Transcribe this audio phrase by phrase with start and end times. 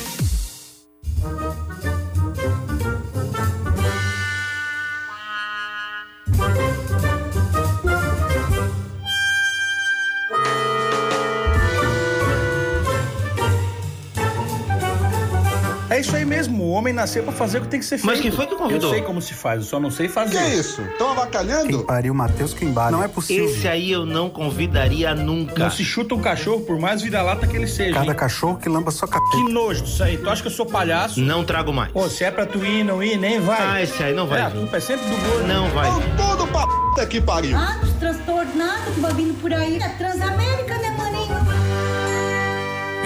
[16.98, 18.08] Nasceu pra fazer o que tem que ser feito.
[18.08, 18.90] Mas quem foi que convidou?
[18.90, 20.32] Eu sei como se faz, eu só não sei fazer.
[20.32, 20.82] Que é isso?
[20.82, 21.68] Estão avacalhando?
[21.68, 22.92] Quem pariu, Matheus Quimbara.
[22.92, 23.46] Não é possível.
[23.46, 25.64] Esse aí eu não convidaria nunca.
[25.64, 27.94] Não se chuta um cachorro, por mais vira-lata que ele seja.
[27.94, 28.18] Cada hein?
[28.18, 29.38] cachorro que lamba sua capeta.
[29.38, 30.18] Que nojo disso aí.
[30.18, 31.22] Tu acha que eu sou palhaço?
[31.22, 31.92] Não trago mais.
[31.92, 33.62] Pô, se é pra tu ir, não ir, nem vai.
[33.62, 35.48] Ah, esse aí não vai É, a culpa é sempre do gordo.
[35.48, 37.56] Não vai Estão tudo pra puta que pariu.
[37.56, 39.78] Anos transtornados, vindo por aí.
[39.78, 40.87] É Transamérica, né?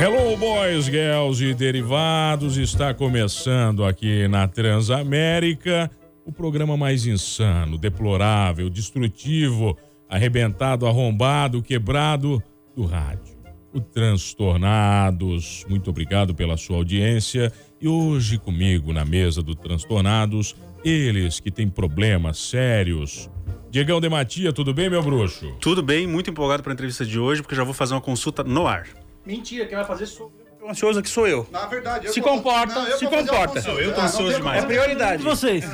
[0.03, 2.57] Hello, boys, girls e derivados.
[2.57, 5.91] Está começando aqui na Transamérica
[6.25, 9.77] o programa mais insano, deplorável, destrutivo,
[10.09, 12.41] arrebentado, arrombado, quebrado
[12.75, 13.37] do rádio.
[13.71, 15.67] O Transtornados.
[15.69, 17.53] Muito obrigado pela sua audiência.
[17.79, 23.29] E hoje comigo na mesa do Transtornados, eles que têm problemas sérios.
[23.69, 25.55] Diegão de Matia, tudo bem, meu bruxo?
[25.59, 28.43] Tudo bem, muito empolgado para a entrevista de hoje, porque já vou fazer uma consulta
[28.43, 28.87] no ar.
[29.25, 30.67] Mentira, quem vai fazer sou eu.
[30.67, 31.47] O ansioso aqui sou eu.
[31.51, 33.53] Na verdade, eu Se vou- comporta, Não, eu se comporta.
[33.61, 33.81] consulta.
[33.81, 34.63] Eu tô Ah, não ansioso demais.
[34.63, 35.23] É prioridade.
[35.23, 35.65] Vocês.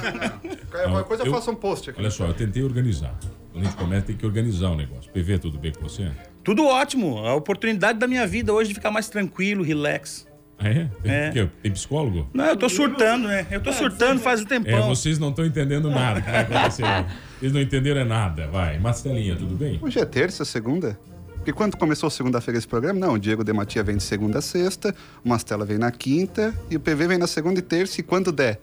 [0.72, 2.00] Qualquer coisa eu eu- faço um post aqui.
[2.00, 3.14] Olha só, eu tentei organizar.
[3.52, 5.12] Quando a gente começa, tem que organizar o negócio.
[5.12, 6.10] PV, tudo bem com você?
[6.44, 7.18] Tudo ótimo.
[7.26, 10.26] A oportunidade da minha vida hoje de ficar mais tranquilo, relax.
[10.60, 10.90] Ah, é?
[11.04, 11.32] Tem, É.
[11.32, 11.50] quê?
[11.62, 12.28] tem psicólogo?
[12.34, 13.46] Não, eu tô surtando, né?
[13.52, 14.88] Eu tô surtando faz um É, tempão.
[14.88, 16.84] vocês não estão entendendo nada que vai acontecer.
[17.40, 18.48] Vocês não entenderam é nada.
[18.48, 18.80] Vai.
[18.80, 19.78] Marcelinha, tudo bem?
[19.82, 20.98] Hoje é terça, segunda?
[21.48, 24.94] Porque quando começou segunda-feira esse programa, não, o Diego Dematia vem de segunda a sexta,
[25.24, 28.34] o Mastela vem na quinta e o PV vem na segunda e terça e quando
[28.34, 28.60] der.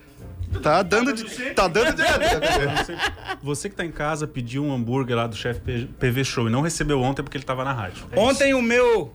[0.62, 1.24] Tá dando de,
[1.54, 3.38] tá dando direto, né, PV?
[3.42, 6.60] Você que tá em casa pediu um hambúrguer lá do chefe PV Show e não
[6.60, 8.04] recebeu ontem porque ele tava na rádio.
[8.12, 9.14] É Ontem o meu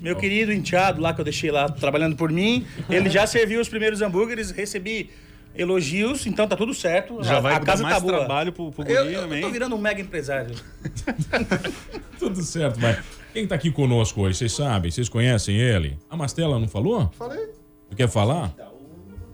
[0.00, 3.68] meu querido enteado lá que eu deixei lá trabalhando por mim, ele já serviu os
[3.68, 5.10] primeiros hambúrgueres, recebi
[5.54, 7.22] elogios, então tá tudo certo.
[7.22, 8.18] Já a, vai a dar casa mais tá boa.
[8.18, 9.40] trabalho pro, pro Eu, guri eu também.
[9.40, 10.54] tô virando um mega empresário.
[12.18, 12.98] Tudo certo, vai.
[13.32, 14.38] Quem tá aqui conosco hoje?
[14.38, 14.90] Vocês sabem?
[14.90, 15.98] Vocês conhecem ele?
[16.08, 17.10] A Mastela não falou?
[17.18, 17.48] Falei.
[17.90, 18.54] Tu quer falar?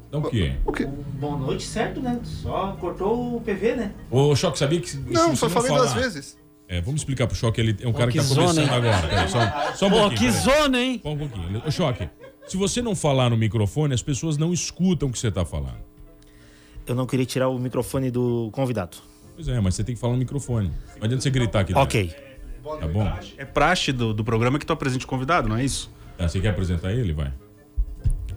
[0.08, 0.52] Então o quê?
[0.64, 0.86] O quê?
[0.86, 2.18] Boa noite, certo, né?
[2.24, 3.92] Só cortou o PV, né?
[4.10, 4.96] O Choque sabia que.
[4.96, 6.38] Não, só falei falar- duas vezes.
[6.66, 8.74] É, vamos explicar pro Choque, ele é um cara que, que tá zona, começando hein?
[8.90, 9.08] agora.
[9.08, 10.18] Peraí, só, só um Pô, pouquinho.
[10.32, 10.58] que peraí.
[10.60, 11.00] zona, hein?
[11.02, 11.62] Só um pouquinho.
[11.66, 12.08] Ô, Choque,
[12.46, 15.78] se você não falar no microfone, as pessoas não escutam o que você tá falando.
[16.90, 18.96] Eu não queria tirar o microfone do convidado.
[19.36, 20.72] Pois é, mas você tem que falar no microfone.
[20.96, 21.84] Não adianta você gritar aqui dentro.
[21.84, 22.12] Ok.
[22.80, 23.08] Tá bom?
[23.38, 25.88] É praxe do, do programa que tu apresente o convidado, não é isso?
[26.18, 27.12] Tá, você quer apresentar ele?
[27.12, 27.32] Vai.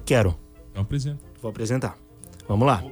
[0.05, 0.37] Quero.
[0.69, 1.19] Então apresenta.
[1.41, 1.97] Vou apresentar.
[2.47, 2.83] Vamos lá.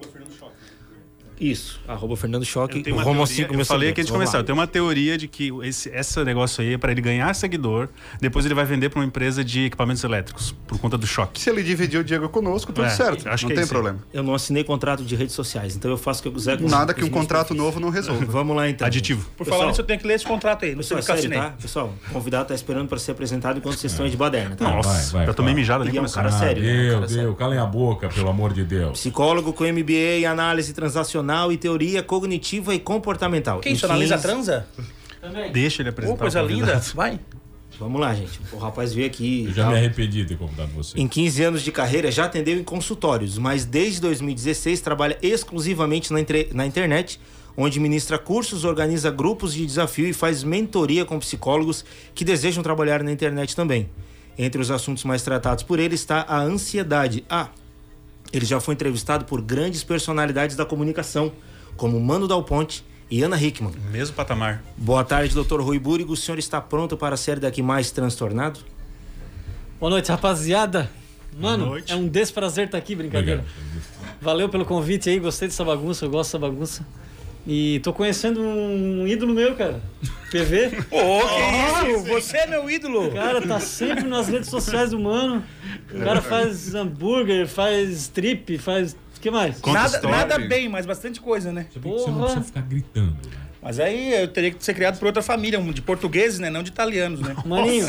[1.41, 1.79] Isso.
[1.87, 2.77] Arroba Fernando Choque.
[2.77, 4.67] Eu, tenho uma rumo aos teoria, 5 eu falei aqui de começar, eu tenho uma
[4.67, 7.89] teoria de que esse, esse negócio aí é para ele ganhar seguidor,
[8.19, 11.41] depois ele vai vender para uma empresa de equipamentos elétricos, por conta do choque.
[11.41, 13.27] Se ele dividir o Diego conosco, tudo É, certo.
[13.27, 13.69] acho não que é tem aí.
[13.69, 13.99] problema.
[14.13, 16.67] Eu não assinei contrato de redes sociais, então eu faço o que eu quiser com
[16.69, 17.63] Nada com que os um contrato perfis.
[17.63, 18.23] novo não resolva.
[18.25, 18.85] Vamos lá então.
[18.85, 19.25] Aditivo.
[19.35, 20.75] Por Pessoal, falar nisso, eu tenho que ler esse contrato aí.
[20.75, 21.57] Não sei Pessoal, se eu sério, assinei.
[21.57, 21.61] tá?
[21.61, 24.69] Pessoal, o convidado tá esperando para ser apresentado enquanto vocês estão aí de baderna, tá?
[24.69, 26.21] Nossa, vai, vai, já tomei mijada E é um começou.
[26.21, 26.71] cara sério, né?
[26.83, 27.23] Deu, cara sério.
[27.23, 27.35] deu.
[27.35, 28.99] Calem a boca, pelo amor de Deus.
[28.99, 33.59] Psicólogo com MBA em análise transacional e teoria cognitiva e comportamental.
[33.59, 34.67] Quem Em isso analisa 15 transa?
[35.53, 36.15] Deixa ele apresentar.
[36.15, 36.79] Ô, coisa linda.
[36.95, 37.19] Vai.
[37.79, 38.39] Vamos lá, gente.
[38.51, 39.45] O rapaz veio aqui.
[39.47, 40.99] Eu já me arrependi de ter convidado você.
[40.99, 46.19] Em 15 anos de carreira, já atendeu em consultórios, mas desde 2016 trabalha exclusivamente na,
[46.19, 47.19] entre- na internet,
[47.57, 51.83] onde ministra cursos, organiza grupos de desafio e faz mentoria com psicólogos
[52.13, 53.89] que desejam trabalhar na internet também.
[54.37, 57.23] Entre os assuntos mais tratados por ele está a ansiedade.
[57.29, 57.49] Ah,
[58.33, 61.31] ele já foi entrevistado por grandes personalidades da comunicação,
[61.75, 63.73] como Mano Dal Ponte e Ana Hickman.
[63.91, 64.63] Mesmo patamar.
[64.77, 65.59] Boa tarde, Dr.
[65.61, 66.13] Rui Búrigo.
[66.13, 68.59] O senhor está pronto para a série daqui mais transtornado?
[69.79, 70.89] Boa noite, rapaziada.
[71.37, 71.91] Mano, Boa noite.
[71.91, 73.41] é um desprazer estar aqui, brincadeira.
[73.41, 74.17] Obrigado.
[74.21, 76.85] Valeu pelo convite aí, gostei dessa bagunça, eu gosto dessa bagunça.
[77.45, 79.81] E tô conhecendo um ídolo meu, cara.
[80.31, 80.67] PV.
[80.91, 82.03] Ô, que isso?
[82.05, 83.07] Você é meu ídolo.
[83.07, 85.43] O cara tá sempre nas redes sociais do mano.
[85.93, 88.93] O cara faz hambúrguer, faz trip, faz.
[89.17, 89.61] O que mais?
[89.61, 90.17] Nada, história.
[90.17, 91.67] nada bem, mas bastante coisa, né?
[91.71, 93.11] Você não precisa ficar gritando.
[93.11, 93.41] né?
[93.61, 96.49] Mas aí eu teria que ser criado por outra família, um de portugueses, né?
[96.49, 97.35] Não de italianos, né?
[97.45, 97.85] Maninho,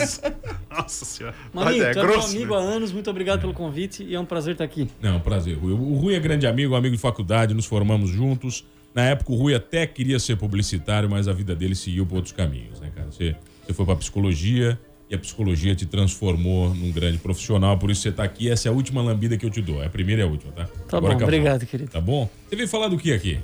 [0.70, 1.34] Nossa senhora.
[1.52, 4.20] Maninho, é tu é meu grosso, amigo há anos, muito obrigado pelo convite e é
[4.20, 4.90] um prazer estar aqui.
[5.00, 5.72] Não, prazer, Rui.
[5.72, 8.66] O Rui é grande amigo, amigo de faculdade, nos formamos juntos.
[8.94, 12.33] Na época, o Rui até queria ser publicitário, mas a vida dele seguiu por outros
[12.33, 13.11] caminhos, né, cara?
[13.11, 13.35] Você,
[13.67, 14.79] você foi pra psicologia
[15.09, 18.50] e a psicologia te transformou num grande profissional, por isso você tá aqui.
[18.50, 19.83] Essa é a última lambida que eu te dou.
[19.83, 20.69] É a primeira e a última, tá?
[20.89, 21.91] Tá bom, obrigado, querido.
[21.91, 22.29] Tá bom?
[22.49, 23.39] Você veio falar do que aqui?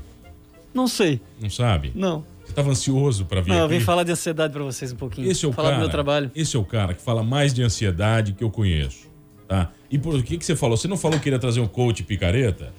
[0.74, 1.92] Não sei, Não sabe?
[1.94, 2.24] não.
[2.44, 3.74] Você tava ansioso pra vir Não, eu aqui?
[3.78, 5.30] vim falar de ansiedade pra vocês um pouquinho.
[5.30, 5.80] Esse é o falar cara.
[5.80, 6.30] do meu trabalho.
[6.34, 9.06] Esse é o cara que fala mais de ansiedade que eu conheço,
[9.46, 9.70] tá?
[9.90, 10.74] E por que que você falou?
[10.74, 12.72] Você não falou que iria trazer um coach picareta?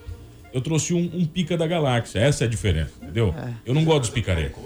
[0.54, 2.20] Eu trouxe um, um pica da galáxia.
[2.20, 3.34] Essa é a diferença, entendeu?
[3.66, 4.58] Eu não gosto dos picaretas.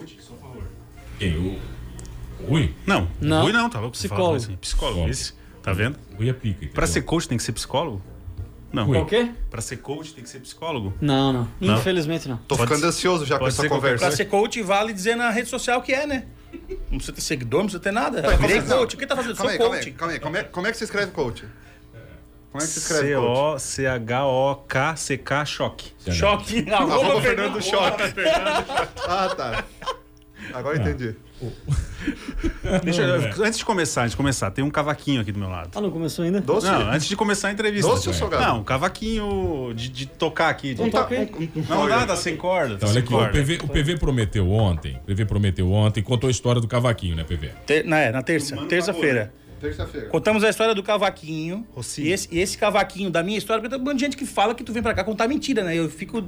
[1.19, 1.35] Quem?
[1.37, 1.59] O
[2.39, 2.73] o Rui?
[2.85, 3.43] Não, Não.
[3.43, 4.35] Rui não, tava Psicólogo.
[4.35, 4.59] Assim, psicólogo.
[5.05, 5.09] Psicólogo.
[5.09, 5.97] Esse, tá vendo?
[6.17, 6.57] Rui é pica.
[6.57, 6.73] entendeu?
[6.73, 8.01] Pra ser coach tem que ser psicólogo?
[8.71, 8.85] Não.
[8.85, 8.97] Rui.
[8.97, 9.31] O quê?
[9.49, 10.93] Pra ser coach tem que ser psicólogo?
[10.99, 11.47] Não, não.
[11.61, 11.77] Não?
[11.77, 12.35] Infelizmente não.
[12.37, 14.05] Tô Pode ficando ser- ansioso já com essa conversa.
[14.07, 16.25] Pra ser coach, vale dizer na rede social que é, né?
[16.91, 18.29] Não precisa ter seguidor, não precisa ter nada.
[18.29, 18.95] Aí, Virei coach.
[18.95, 19.35] O que tá fazendo?
[19.35, 19.91] Calma Sou aí, calma aí, coach.
[19.95, 20.19] calma aí.
[20.19, 21.45] Como é, como é que se escreve coach?
[22.53, 23.61] Como é que se escreve coach?
[23.63, 25.91] C-O-C-H-O-K-C-K choque.
[26.11, 26.65] Choque.
[26.71, 28.03] Arroba Fernando Fernando Choque.
[29.07, 29.63] Ah, tá.
[30.53, 31.15] Agora entendi.
[32.83, 33.33] Deixa eu- Não, é.
[33.47, 35.69] Antes de começar, antes de começar, tem um cavaquinho aqui do meu lado.
[35.73, 36.39] Ah, não começou ainda?
[36.41, 36.67] Doce?
[36.67, 37.89] Não, antes de começar a entrevista.
[37.89, 38.43] Doce ou salgado?
[38.45, 40.73] Não, um cavaquinho de, de tocar aqui.
[40.75, 40.81] De...
[40.83, 41.31] Um Tá- toque aí.
[41.55, 42.75] um- um- Não dá, tá sem corda.
[42.75, 43.31] Então, Tá olha sem aqui, o corda.
[43.33, 47.23] PV, o PV prometeu ontem, o PV prometeu ontem, contou a história do cavaquinho, né,
[47.23, 47.49] PV?
[47.65, 49.33] Ter- na, é, na terça, terça-feira.
[49.63, 50.09] Terça-feira.
[50.09, 51.65] Contamos a história do cavaquinho.
[51.71, 52.07] Rocinho.
[52.07, 54.25] E esse, e esse cavaquinho da minha história, porque tem um monte de gente que
[54.25, 55.73] fala que tu vem pra cá contar mentira, né?
[55.73, 56.21] Eu fico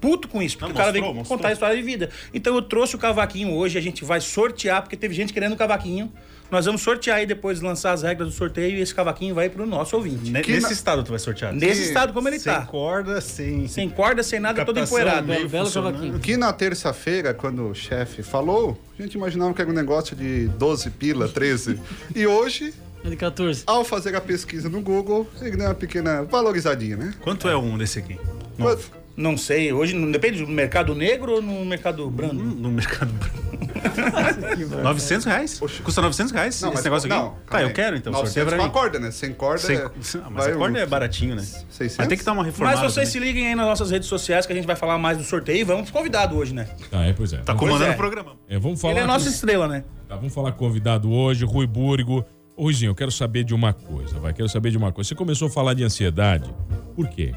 [0.00, 1.38] puto com isso, porque Não, o cara mostrou, vem mostrou.
[1.38, 2.08] contar a história de vida.
[2.32, 5.56] Então eu trouxe o cavaquinho hoje, a gente vai sortear, porque teve gente querendo o
[5.56, 6.10] cavaquinho.
[6.52, 9.64] Nós vamos sortear aí depois, lançar as regras do sorteio e esse cavaquinho vai pro
[9.64, 10.30] nosso ouvinte.
[10.30, 11.50] Ne- Que Nesse na- estado tu vai sortear.
[11.54, 12.66] Nesse estado como ele sem tá.
[12.66, 13.66] corda, sem...
[13.66, 15.26] Sem corda, sem nada, todo empoeirado.
[15.26, 16.18] Belo, belo cavaquinho.
[16.20, 20.46] Que na terça-feira, quando o chefe falou, a gente imaginava que era um negócio de
[20.48, 21.80] 12 pila, 13.
[22.14, 23.62] E hoje, de 14.
[23.66, 27.14] ao fazer a pesquisa no Google, ele deu uma pequena valorizadinha, né?
[27.22, 28.18] Quanto é um desse aqui?
[28.58, 28.92] Quanto?
[29.16, 32.34] Não sei, hoje não depende do mercado negro ou no mercado brando.
[32.44, 33.71] No mercado branco.
[34.82, 35.60] 900 reais?
[35.82, 37.22] Custa 900 reais Não, esse mas- negócio aqui?
[37.22, 38.12] não, tá, eu quero então.
[38.12, 39.10] 900 Sorteia pra com a corda, né?
[39.10, 39.84] Sem corda Sem- é...
[40.24, 41.42] Ah, mas vai a corda um- é baratinho, né?
[41.42, 41.96] 600?
[41.96, 42.88] Vai ter que dar uma Mas reformada.
[42.88, 43.28] vocês se também.
[43.32, 45.64] liguem aí nas nossas redes sociais que a gente vai falar mais do sorteio e
[45.64, 46.68] vamos pro convidado hoje, né?
[46.90, 47.38] Tá, é, pois é.
[47.38, 47.94] Tá comandando é.
[47.94, 48.32] o programa.
[48.48, 48.92] é, vamos falar.
[48.94, 49.84] Ele é a nossa estrela, né?
[50.08, 52.24] Tá, vamos falar com o convidado hoje, Rui Búrigo.
[52.56, 54.32] Ô, Ruizinho, eu quero saber de uma coisa, vai.
[54.32, 55.08] Quero saber de uma coisa.
[55.08, 56.52] Você começou a falar de ansiedade.
[56.94, 57.34] Por quê?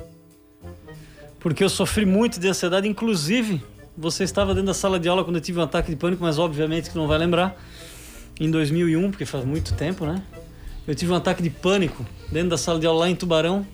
[1.39, 3.61] Porque eu sofri muito de ansiedade, inclusive
[3.97, 6.37] você estava dentro da sala de aula quando eu tive um ataque de pânico, mas
[6.37, 7.55] obviamente que não vai lembrar.
[8.37, 10.21] Em 2001, porque faz muito tempo, né?
[10.85, 13.65] Eu tive um ataque de pânico dentro da sala de aula lá em Tubarão,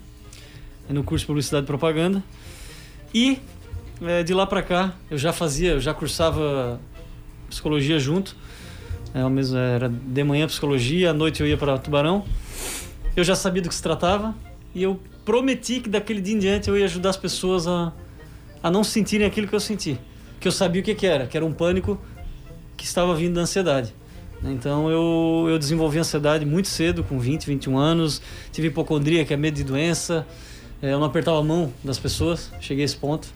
[0.87, 2.23] no curso de Publicidade e Propaganda.
[3.11, 3.39] E
[4.03, 6.79] eh, de lá pra cá, eu já fazia, eu já cursava
[7.49, 8.35] psicologia junto.
[9.13, 12.23] É, mesmo, era de manhã psicologia, à noite eu ia para Tubarão.
[13.15, 14.35] Eu já sabia do que se tratava
[14.73, 17.91] e eu prometi que daquele dia em diante eu ia ajudar as pessoas a,
[18.63, 19.99] a não sentirem aquilo que eu senti.
[20.41, 21.98] Que eu sabia o que, que era, que era um pânico
[22.75, 23.93] que estava vindo da ansiedade.
[24.43, 28.21] Então eu, eu desenvolvi ansiedade muito cedo, com 20, 21 anos.
[28.51, 30.25] Tive hipocondria, que é medo de doença.
[30.81, 33.27] É, Eu não apertava a mão das pessoas, cheguei a esse ponto.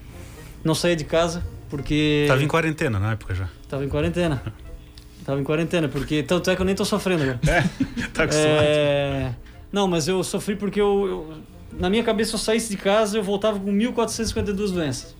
[0.63, 2.25] Não saía de casa, porque.
[2.27, 3.47] Tava em quarentena na época já.
[3.69, 4.41] Tava em quarentena.
[5.23, 6.23] Tava em quarentena, porque.
[6.23, 7.39] Tanto é que eu nem tô sofrendo agora.
[8.13, 8.63] Tá acostumado.
[8.63, 9.31] É...
[9.71, 11.33] Não, mas eu sofri porque eu, eu-
[11.79, 15.15] Na minha cabeça, eu saísse de casa eu voltava com 1.452 doenças.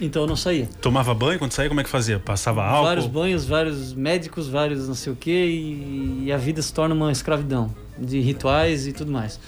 [0.00, 0.68] Então eu não saía.
[0.80, 2.18] Tomava banho quando saía, como é que fazia?
[2.18, 2.84] Passava álcool?
[2.84, 6.94] Vários banhos, vários médicos, vários não sei o quê, e, e a vida se torna
[6.94, 9.40] uma escravidão de rituais e tudo mais.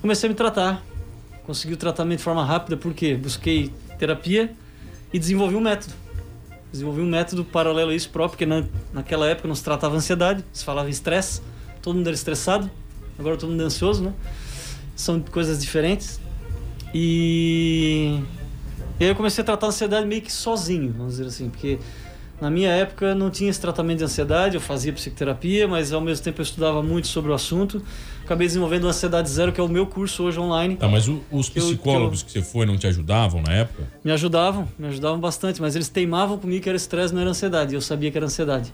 [0.00, 0.84] Comecei a me tratar,
[1.46, 4.52] consegui o tratamento de forma rápida porque busquei terapia
[5.12, 5.94] e desenvolvi um método.
[6.70, 10.44] Desenvolvi um método paralelo a isso próprio, porque na, naquela época não se tratava ansiedade,
[10.52, 11.42] se falava estresse,
[11.80, 12.70] todo mundo era estressado,
[13.18, 14.12] agora todo mundo é ansioso, né?
[14.96, 16.20] São coisas diferentes.
[16.94, 18.20] E
[19.00, 21.78] e aí eu comecei a tratar a ansiedade meio que sozinho, vamos dizer assim, porque
[22.40, 26.24] na minha época não tinha esse tratamento de ansiedade, eu fazia psicoterapia, mas ao mesmo
[26.24, 27.82] tempo eu estudava muito sobre o assunto.
[28.24, 30.76] Acabei desenvolvendo o Ansiedade Zero, que é o meu curso hoje online.
[30.76, 33.82] Tá, mas o- os Que eu- psicólogos que, você foi não te ajudavam na época?
[34.04, 37.72] Me ajudavam, me ajudavam bastante, mas eles teimavam comigo que era estresse, não era ansiedade,
[37.72, 38.72] e eu sabia que era ansiedade.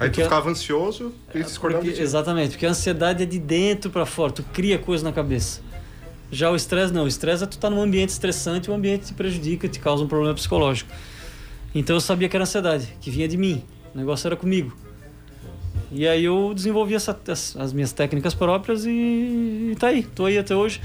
[0.00, 2.02] Aí tu Porque- ficava ansioso e discordava Porque- de ti.
[2.02, 5.60] exatamente, porque a ansiedade é de dentro para fora, tu cria coisa na cabeça.
[6.30, 9.14] Já o estresse não, o estresse é tu tá num ambiente estressante, o ambiente te
[9.14, 10.90] prejudica, te causa um problema psicológico.
[11.74, 13.62] Então eu sabia que era ansiedade, que vinha de mim.
[13.94, 14.76] O negócio era comigo.
[15.92, 20.24] E aí eu desenvolvi essa, as, as minhas técnicas próprias e, e tá aí, tô
[20.24, 20.80] aí até hoje.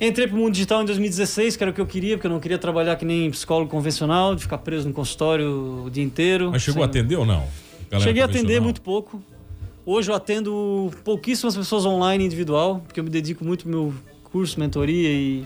[0.00, 2.40] Entrei pro mundo digital em 2016, que era o que eu queria, porque eu não
[2.40, 6.50] queria trabalhar que nem psicólogo convencional, de ficar preso no consultório o dia inteiro.
[6.50, 7.46] Mas chegou a atender ou não?
[8.00, 9.22] Cheguei a atender muito pouco.
[9.86, 13.94] Hoje eu atendo pouquíssimas pessoas online individual, porque eu me dedico muito ao meu
[14.30, 15.44] curso, mentoria e,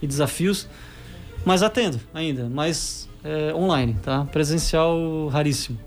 [0.00, 0.68] e desafios.
[1.44, 4.24] Mas atendo ainda, mas é, online, tá?
[4.24, 5.78] Presencial raríssimo.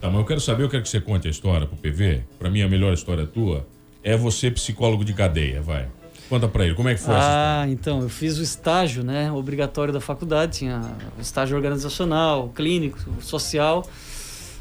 [0.00, 2.22] Tá, mas eu quero saber, eu quero que você conte a história pro PV.
[2.38, 3.66] Pra mim, a melhor história tua
[4.02, 5.88] é você psicólogo de cadeia, vai.
[6.28, 9.94] Conta pra ele, como é que foi Ah, então, eu fiz o estágio, né, obrigatório
[9.94, 10.82] da faculdade, tinha
[11.18, 13.88] estágio organizacional, clínico, social.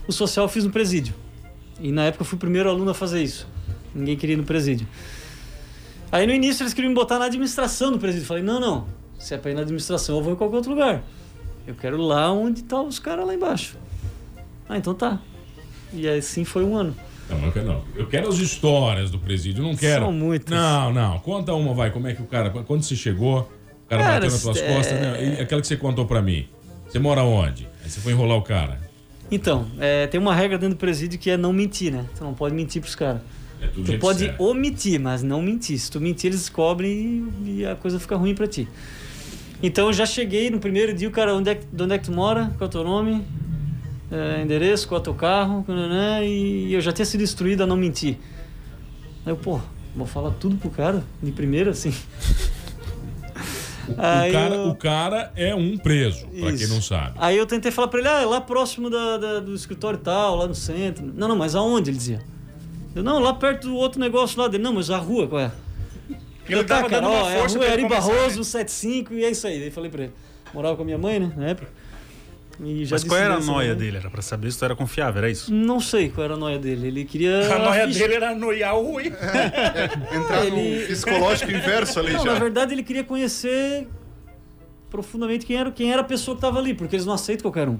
[0.08, 1.14] O social eu fiz no presídio.
[1.80, 3.48] E na época eu fui o primeiro aluno a fazer isso.
[3.94, 4.88] Ninguém queria ir no presídio.
[6.12, 8.24] Aí no início eles queriam me botar na administração do presídio.
[8.24, 8.88] Eu falei, não, não,
[9.20, 11.04] se é pra ir na administração eu vou em qualquer outro lugar.
[11.66, 13.78] Eu quero lá onde tá os caras lá embaixo.
[14.70, 15.20] Ah, então tá.
[15.94, 16.96] E assim foi um ano.
[17.30, 17.84] Não, não quero não.
[17.96, 20.06] Eu quero as histórias do presídio, não quero.
[20.06, 20.50] São muitas.
[20.50, 21.20] Não, não.
[21.20, 21.92] Conta uma, vai.
[21.92, 22.50] Como é que o cara.
[22.50, 23.40] Quando você chegou,
[23.86, 25.42] o cara, Cara, bateu nas tuas é- costas, né?
[25.42, 26.48] Aquela que você contou pra mim.
[26.88, 27.68] Você mora onde?
[27.84, 28.80] Aí você foi enrolar o cara.
[29.30, 32.06] Então, é, tem uma regra dentro do presídio que é não mentir, né?
[32.18, 33.22] Tu não pode mentir pros caras.
[33.62, 34.36] É Tu pode séria.
[34.40, 35.78] omitir, mas não mentir.
[35.80, 38.68] Se tu mentir, eles descobrem e, e a coisa fica ruim pra ti.
[39.64, 41.98] Então eu já cheguei no primeiro dia, o cara, onde é, que- de onde é
[41.98, 42.46] que tu mora?
[42.58, 43.26] Qual é o teu nome?
[44.12, 45.66] É, endereço, qual é o teu carro?
[46.24, 48.18] E eu já tinha sido instruído a não mentir.
[49.26, 49.60] Aí eu, pô,
[49.96, 51.92] vou falar tudo pro cara, de primeira, assim.
[53.88, 57.14] O, Aí cara, eu- o cara é um preso, pra quem não sabe.
[57.18, 60.36] Aí eu tentei falar pra ele, ah, é lá próximo da, da- do escritório tal,
[60.36, 61.10] lá no centro.
[61.16, 61.90] Não, não, mas aonde?
[61.90, 62.20] Ele dizia.
[62.96, 64.64] Eu, não, lá perto do outro negócio lá dele.
[64.64, 65.52] Não, mas a rua, qual é?
[66.50, 68.08] Ele Eu, tá, tava cara, dando uma ó, é a força rua ele Eri começar,
[68.14, 68.44] Barroso, né?
[68.44, 69.60] 75, e é isso aí.
[69.60, 70.14] Daí falei pra ele.
[70.54, 71.68] Morava com a minha mãe, né, na época.
[72.60, 73.86] E já Mas qual era a noia daí.
[73.86, 73.98] dele?
[73.98, 75.54] Era pra saber se tu era confiável, era isso?
[75.54, 76.88] Não sei qual era a noia dele.
[76.88, 77.54] Ele queria.
[77.54, 78.00] A noia ficha.
[78.00, 79.08] dele era noiar o Rui.
[79.08, 82.34] Entrar Ele- no psicológico inverso ali Não, já.
[82.34, 83.88] na verdade ele queria conhecer
[84.90, 87.70] profundamente quem era, quem era a pessoa que estava ali, porque eles não aceitam qualquer
[87.70, 87.78] um.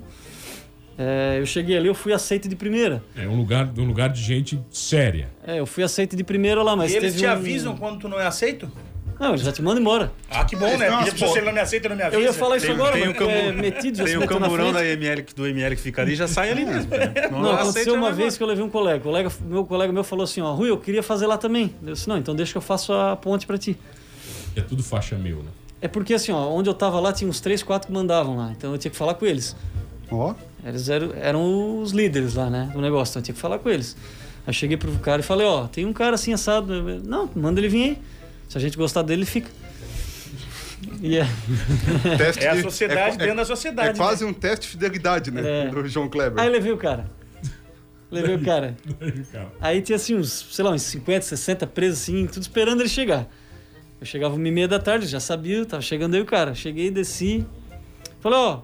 [0.98, 3.04] É, eu cheguei ali, eu fui aceito de primeira.
[3.16, 5.30] É um lugar, um lugar de gente séria.
[5.46, 8.00] É, eu fui aceito de primeira lá, mas e eles teve te um- avisam quando
[8.00, 8.72] tu não é aceito?
[9.20, 10.12] Não, eles já te mandam embora.
[10.30, 10.90] Ah, que bom, né?
[10.92, 12.20] umas se você não me aceita, não me avisa.
[12.20, 14.72] Eu ia falar isso Tem- agora, tem mas tu é metido, já Tem o camburão
[14.72, 16.90] da ML, que- do ML que fica ali, já sai ali mesmo.
[16.92, 17.14] né?
[17.32, 19.00] Não, Não, aceita, aconteceu uma vai vez que eu levei um colega.
[19.00, 21.74] O colega, meu colega meu falou assim, ó, Rui, eu queria fazer lá também.
[21.84, 23.76] Eu disse, não, então deixa que eu faço a ponte pra ti.
[24.56, 25.50] É tudo faixa mil, né?
[25.82, 28.52] É porque assim, ó, onde eu tava lá tinha uns três, quatro que mandavam lá.
[28.56, 29.56] Então eu tinha que falar com eles.
[30.12, 30.34] Ó,
[30.66, 33.12] Eles eram, eram os líderes lá, né, do negócio.
[33.12, 33.96] Então eu tinha que falar com eles.
[34.46, 37.02] Aí eu cheguei pro cara e falei, ó, tem um cara assim assado.
[37.04, 38.02] Não, manda ele vir aí.
[38.48, 39.50] Se a gente gostar dele, ele fica.
[41.02, 41.28] E é.
[42.18, 43.98] teste É a de- sociedade é- dentro da É sociedade.
[43.98, 45.66] quase um teste de fidelidade, né?
[45.66, 45.70] É.
[45.70, 46.42] Do João Kleber.
[46.42, 47.10] Aí levei o cara.
[48.10, 48.78] Levei o cara.
[49.60, 53.28] Aí tinha assim uns, sei lá, uns 50, 60 presos assim, tudo esperando ele chegar.
[54.00, 56.56] Eu chegava uma e meia da tarde, já sabia, tava chegando aí o cara.
[56.56, 57.46] Cheguei, desci.
[58.22, 58.62] Falei, ó.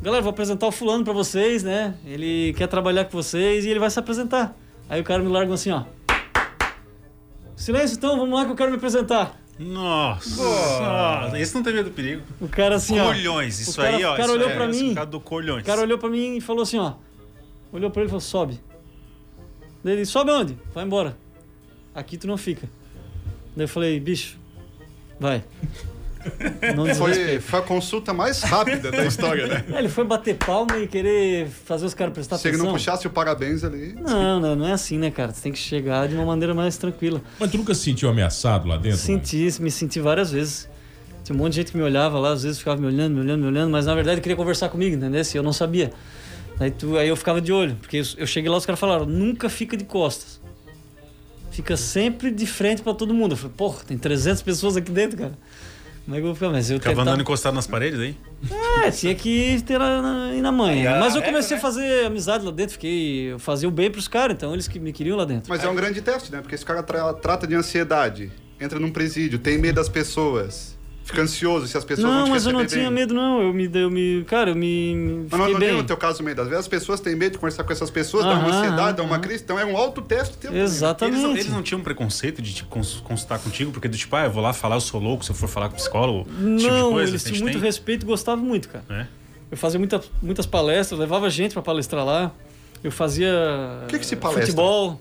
[0.00, 1.94] Galera, vou apresentar o fulano pra vocês, né?
[2.06, 4.56] Ele quer trabalhar com vocês e ele vai se apresentar.
[4.88, 5.84] Aí o cara me larga assim, ó.
[7.56, 9.36] Silêncio então, vamos lá que eu quero me apresentar.
[9.58, 10.40] Nossa.
[10.42, 12.22] Nossa, Esse não tem medo do perigo.
[12.40, 13.06] O cara assim, ó.
[13.06, 14.14] Colhões, isso cara- aí, ó.
[14.14, 14.94] o cara olhou é pra o mim.
[14.94, 15.62] do colhões.
[15.62, 16.92] O cara olhou pra mim e falou assim, ó.
[17.72, 18.60] Olhou pra ele e falou, sobe.
[19.82, 20.56] Daí ele, sobe onde?
[20.72, 21.16] Vai embora.
[21.92, 22.68] Aqui tu não fica.
[23.56, 24.38] Daí eu falei, bicho,
[25.18, 25.42] vai.
[26.74, 29.64] Não Foi, foi a consulta mais rápida da história, né?
[29.68, 32.66] Aí Ele foi bater palma e querer fazer os caras prestar Se ele atenção.
[32.66, 33.94] não puxasse o parabéns ali.
[34.00, 35.32] Não, não, não é assim, né, cara?
[35.32, 37.22] Você tem que chegar de uma maneira mais tranquila.
[37.38, 38.98] Mas tu nunca se sentiu ameaçado lá dentro?
[38.98, 40.68] Senti, me senti várias vezes.
[41.24, 43.20] Tinha um monte de gente que me olhava lá, às vezes ficava me olhando, me
[43.20, 45.22] olhando, me olhando, mas na verdade queria conversar comigo, entendeu?
[45.24, 45.92] Se eu não sabia.
[46.58, 49.48] Aí, tu, aí eu ficava de olho, porque eu, cheguei lá os caras falaram, nunca
[49.48, 50.40] fica de costas.
[51.50, 53.32] Fica sempre de frente pra todo mundo.
[53.32, 55.32] Eu falei, porra, tem 300 pessoas aqui dentro, cara.
[56.08, 56.48] Como é que eu vou ficar?
[56.48, 57.10] Mas eu Ficava tentava...
[57.10, 58.16] andando encostado nas paredes aí?
[58.82, 60.84] É, tinha que ter na, na, ir na manha.
[60.88, 61.58] É a Mas eu regra, comecei né?
[61.58, 63.32] a fazer amizade lá dentro, fiquei.
[63.32, 65.50] Eu fazia o bem pros caras, então eles que me queriam lá dentro.
[65.50, 66.40] Mas é um grande teste, né?
[66.40, 70.77] Porque esse cara tra- trata de ansiedade, entra num presídio, tem medo das pessoas,
[71.08, 73.00] fica ansioso se as pessoas vão não, te mas eu não receber tinha bem.
[73.00, 73.42] medo, não.
[73.42, 73.70] Eu me.
[73.74, 74.94] Eu me cara, eu me.
[74.94, 75.68] me Mas não, fiquei não bem.
[75.70, 76.40] tem no teu caso medo.
[76.42, 78.96] Às vezes as pessoas têm medo de conversar com essas pessoas, dá uma Aham, ansiedade,
[78.96, 79.42] dá uma crise.
[79.42, 80.50] Então é um autoteste teu.
[80.50, 80.64] também.
[80.64, 81.14] Exatamente.
[81.16, 84.24] Eles, não- eles não tinham preconceito de te cons- consultar contigo, porque do tipo, ah,
[84.24, 86.70] eu vou lá falar, eu sou louco, se eu for falar com psicólogo, Não, tipo
[86.74, 87.10] de coisa.
[87.10, 87.62] eles a gente tinham muito tem.
[87.66, 88.84] respeito e gostavam muito, cara.
[88.90, 89.06] É.
[89.50, 92.30] Eu fazia muita, muitas palestras, levava gente pra palestrar lá.
[92.84, 93.28] Eu fazia.
[93.84, 94.44] O que que se palestra?
[94.46, 95.00] Futebol.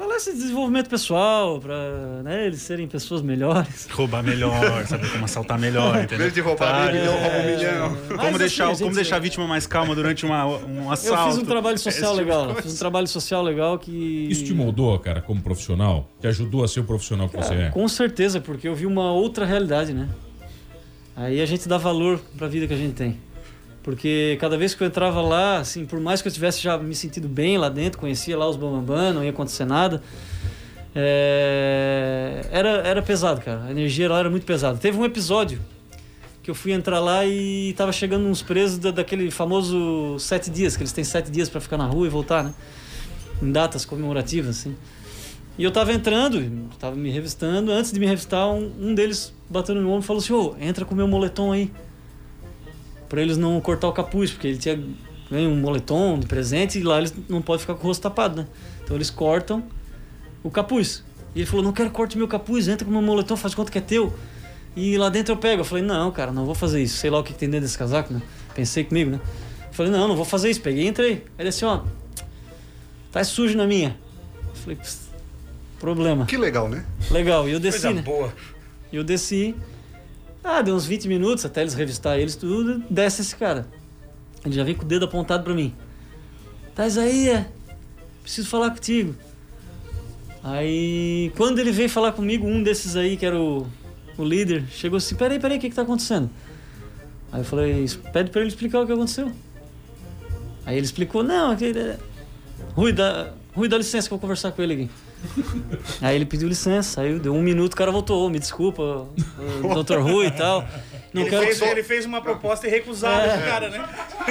[0.00, 3.86] Palestra de desenvolvimento pessoal, para né, eles serem pessoas melhores.
[3.90, 6.18] Roubar melhor, saber como assaltar melhor, Em entendeu?
[6.18, 7.56] vez de roubar Tá, milhão, rouba um é.
[7.56, 7.90] milhão.
[7.90, 10.92] Mas, Como, assim, deixar, a como deixar a vítima mais calma durante uma, um Eu
[10.92, 11.30] assalto.
[11.34, 12.54] fiz um trabalho social Esse tipo legal.
[12.56, 14.28] Fiz um trabalho social legal que.
[14.30, 16.08] Isso te moldou, cara, como profissional?
[16.20, 17.70] Te ajudou a ser o profissional que você é?
[17.70, 20.08] Com certeza, porque eu vi uma outra realidade, né?
[21.16, 23.18] Aí a gente dá valor pra vida que a gente tem.
[23.82, 26.94] Porque cada vez que eu entrava lá, assim, por mais que eu tivesse já me
[26.94, 30.02] sentido bem lá dentro, conhecia lá os Bambambam, não ia acontecer nada,
[30.94, 33.64] é, era, era pesado, cara.
[33.64, 34.76] A energia lá era muito pesada.
[34.78, 35.60] Teve um episódio
[36.42, 40.76] que eu fui entrar lá e tava chegando uns presos da- daquele famoso sete dias,
[40.76, 42.52] que eles têm sete dias pra ficar na rua e voltar, né?
[43.42, 44.76] Em datas comemorativas, assim.
[45.58, 47.70] E eu tava entrando, tava me revistando.
[47.72, 50.54] Antes de me revistar, um, um deles bateu no meu ombro e falou assim: Ô,
[50.60, 51.70] entra com o meu moletom aí.
[53.10, 54.82] Pra eles não cortar o capuz, porque ele tinha
[55.30, 58.40] ganho um moletom de presente e lá eles não podem ficar com o rosto tapado,
[58.40, 58.46] né?
[58.82, 59.62] Então eles cortam
[60.42, 61.04] o capuz.
[61.34, 63.70] E ele falou: Não quero corte meu capuz, entra com o meu moletom, faz conta
[63.70, 64.14] que é teu.
[64.74, 65.60] E lá dentro eu pego.
[65.60, 66.96] Eu falei: Não, cara, não vou fazer isso.
[66.96, 68.22] Sei lá o que que tem dentro desse casaco, né?
[68.54, 69.20] Pensei comigo, né?
[69.68, 70.60] Eu falei: Não, não vou fazer isso.
[70.60, 71.12] Peguei e entrei.
[71.12, 71.82] Aí ele assim: Ó,
[73.10, 73.96] tá sujo na minha.
[74.48, 75.10] Eu falei: "Pss,
[75.80, 76.26] Problema.
[76.26, 76.84] Que legal, né?
[77.10, 78.02] Legal, e eu desci, Coisa né?
[78.02, 78.32] boa.
[78.92, 79.54] E eu desci.
[80.42, 82.82] Ah, deu uns 20 minutos até eles revistar eles tudo.
[82.90, 83.66] Desce esse cara.
[84.44, 85.74] Ele já vem com o dedo apontado pra mim.
[86.74, 87.44] Tá, Isaías,
[88.22, 89.14] preciso falar contigo.
[90.42, 93.66] Aí, quando ele veio falar comigo, um desses aí, que era o,
[94.16, 96.30] o líder, chegou assim: Peraí, peraí, o que que tá acontecendo?
[97.30, 99.30] Aí eu falei: Pede pra ele explicar o que aconteceu.
[100.64, 101.96] Aí ele explicou: Não, aquele.
[102.74, 104.90] Rui, dá, Rui, dá licença que eu vou conversar com ele aqui.
[106.00, 109.06] Aí ele pediu licença, saiu, deu um minuto, o cara voltou, "Ô, me desculpa,
[109.62, 110.66] o doutor Rui e tal.
[111.12, 113.38] Não Ele quero fez, que ele fez uma proposta irrecusável É.
[113.38, 113.84] cara, né?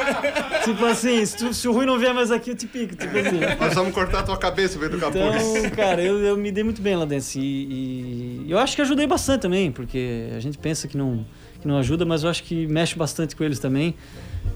[0.63, 2.95] Tipo assim, se, tu- se o Rui não vier mais aqui, eu te pico.
[2.95, 3.39] Tipo assim.
[3.59, 5.21] Nós vamos cortar a tua cabeça no meio do capuz.
[5.57, 7.17] Então, cara, eu, eu me dei muito bem lá dentro.
[7.17, 11.25] assim, E, e eu acho que ajudei bastante também, porque a gente pensa que não,
[11.61, 13.93] que não ajuda, mas eu acho que mexe bastante com eles também.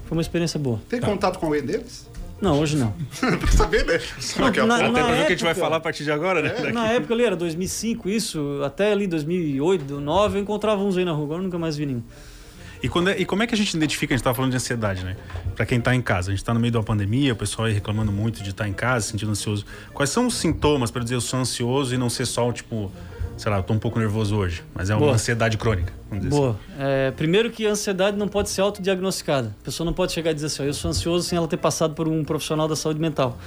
[0.06, 0.82] Foi uma experiência boa.
[0.88, 2.10] Tem contato com alguém deles?
[2.43, 2.93] Não, hoje não.
[3.39, 3.93] pra saber, né?
[4.38, 4.91] Daqui a Na- pouco.
[4.91, 6.71] na Até porque a gente vai época- falar a partir de agora, né?
[6.73, 11.13] Na época ali era 2005, isso, até ali 2008, 2009, eu encontrava uns aí na
[11.13, 12.03] rua, agora eu nunca mais vi nenhum.
[12.84, 14.58] E, quando é- e como é que a gente identifica, a gente tava falando de
[14.58, 15.15] ansiedade, né?
[15.56, 17.65] Pra quem tá em casa, a gente tá no meio de uma pandemia, o pessoal
[17.69, 19.65] aí reclamando muito de estar em casa, se sentindo ansioso.
[19.93, 22.91] Quais são os sintomas pra dizer eu sou ansioso e não ser só, tipo,
[23.43, 25.13] sei lá, eu tô um pouco nervoso hoje, mas é uma Boa.
[25.15, 26.58] ansiedade crônica, vamos dizer Boa.
[26.79, 29.53] É, primeiro que a ansiedade não pode ser autodiagnosticada.
[29.62, 31.93] A pessoa não pode chegar e dizer assim, eu sou ansioso sem ela ter passado
[31.93, 33.38] por um profissional da saúde mental.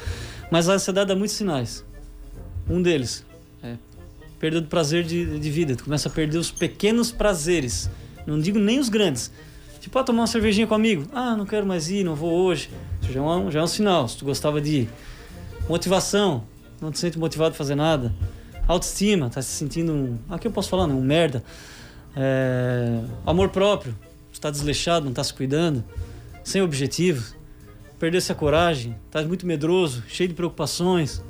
[0.50, 1.82] Mas a ansiedade dá muitos sinais.
[2.68, 3.24] Um deles
[3.62, 3.76] é
[4.38, 5.74] perda do prazer de, de vida.
[5.74, 7.88] Tu começa a perder os pequenos prazeres.
[8.26, 9.32] Não digo nem os grandes.
[9.80, 11.06] Tipo, ah, tomar uma cervejinha com um amigo.
[11.11, 12.68] Ah, não quero mais ir, não vou hoje.
[13.00, 14.90] Isso já é um, já é um sinal, se tu gostava de ir.
[15.66, 16.44] Motivação.
[16.82, 18.12] Não te sente motivado a fazer nada.
[18.66, 20.18] Autoestima, tá se sentindo um.
[20.29, 21.42] Aqui eu posso falar, não, um merda.
[22.16, 23.94] É, amor próprio,
[24.33, 25.85] está desleixado, não está se cuidando,
[26.42, 27.35] sem objetivo,
[27.98, 31.22] perdeu-se a coragem, está muito medroso, cheio de preocupações,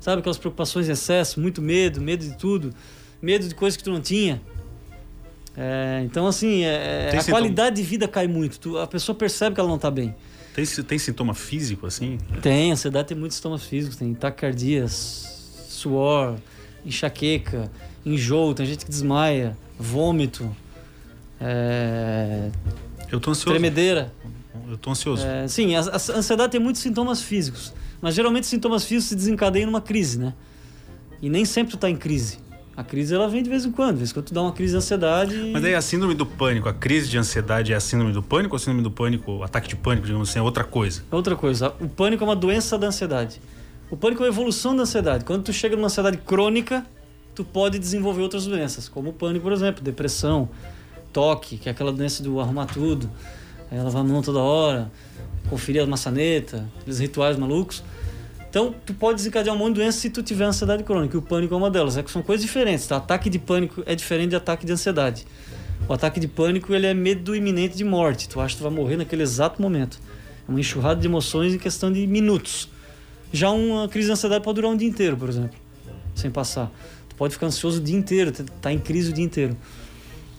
[0.00, 2.72] sabe aquelas preocupações em excesso, muito medo, medo de tudo,
[3.20, 4.40] medo de coisas que tu não tinha.
[5.56, 9.16] É, então assim, é, Tem a sintoma- qualidade de vida cai muito, tu- a pessoa
[9.16, 10.14] percebe que ela não está bem.
[10.54, 12.16] Tem, tem sintoma físico, assim?
[12.40, 16.36] Tem, ansiedade tem muitos sintomas físicos, tem taquicardia, suor,
[16.84, 17.70] enxaqueca,
[18.04, 20.54] enjoo, tem gente que desmaia, vômito,
[21.40, 22.50] é,
[23.10, 23.50] Eu tô ansioso.
[23.50, 24.12] tremedeira.
[24.68, 25.24] Eu tô ansioso.
[25.24, 29.16] É, sim, a, a ansiedade tem muitos sintomas físicos, mas geralmente os sintomas físicos se
[29.16, 30.34] desencadeiam numa crise, né?
[31.22, 32.38] E nem sempre tu tá em crise.
[32.76, 34.52] A crise ela vem de vez em quando, de vez em quando tu dá uma
[34.52, 35.50] crise de ansiedade.
[35.52, 38.54] Mas daí a síndrome do pânico, a crise de ansiedade é a síndrome do pânico
[38.54, 41.02] ou a síndrome do pânico, o ataque de pânico, digamos assim, é outra coisa?
[41.10, 43.40] Outra coisa, o pânico é uma doença da ansiedade.
[43.90, 45.24] O pânico é uma evolução da ansiedade.
[45.24, 46.84] Quando tu chega numa ansiedade crônica,
[47.34, 50.48] tu pode desenvolver outras doenças, como o pânico, por exemplo, depressão,
[51.10, 53.10] toque, que é aquela doença do arrumar tudo,
[53.72, 54.92] é, lavar a mão toda hora,
[55.48, 57.82] conferir a maçaneta, aqueles rituais malucos.
[58.50, 61.22] Então, tu pode desencadear um monte de doença se tu tiver ansiedade crônica, e o
[61.22, 61.96] pânico é uma delas.
[61.96, 62.96] É que são coisas diferentes, tá?
[62.96, 65.26] Ataque de pânico é diferente de ataque de ansiedade.
[65.88, 68.28] O ataque de pânico, ele é medo iminente de morte.
[68.28, 69.98] Tu acha que tu vai morrer naquele exato momento.
[70.46, 72.68] É uma enxurrada de emoções em questão de minutos.
[73.32, 75.56] Já uma crise de ansiedade pode durar um dia inteiro, por exemplo,
[76.14, 76.70] sem passar.
[77.08, 79.56] Tu pode ficar ansioso o dia inteiro, tá em crise o dia inteiro.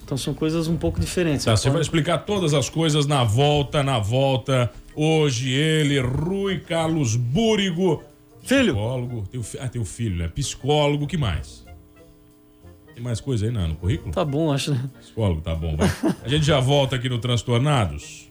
[0.04, 1.44] Então são coisas um pouco diferentes.
[1.44, 4.68] Tá, você vai explicar todas as coisas na volta, na volta.
[4.94, 8.02] Hoje ele, Rui Carlos Búrigo.
[8.42, 8.74] Filho.
[8.74, 9.28] Psicólogo.
[9.30, 10.28] Tem o, ah, tem o filho, né?
[10.28, 11.64] Psicólogo, que mais?
[12.92, 14.12] Tem mais coisa aí não, no currículo?
[14.12, 14.74] Tá bom, acho.
[14.98, 15.88] Psicólogo, tá bom, vai.
[16.24, 18.28] A gente já volta aqui no Transtornados.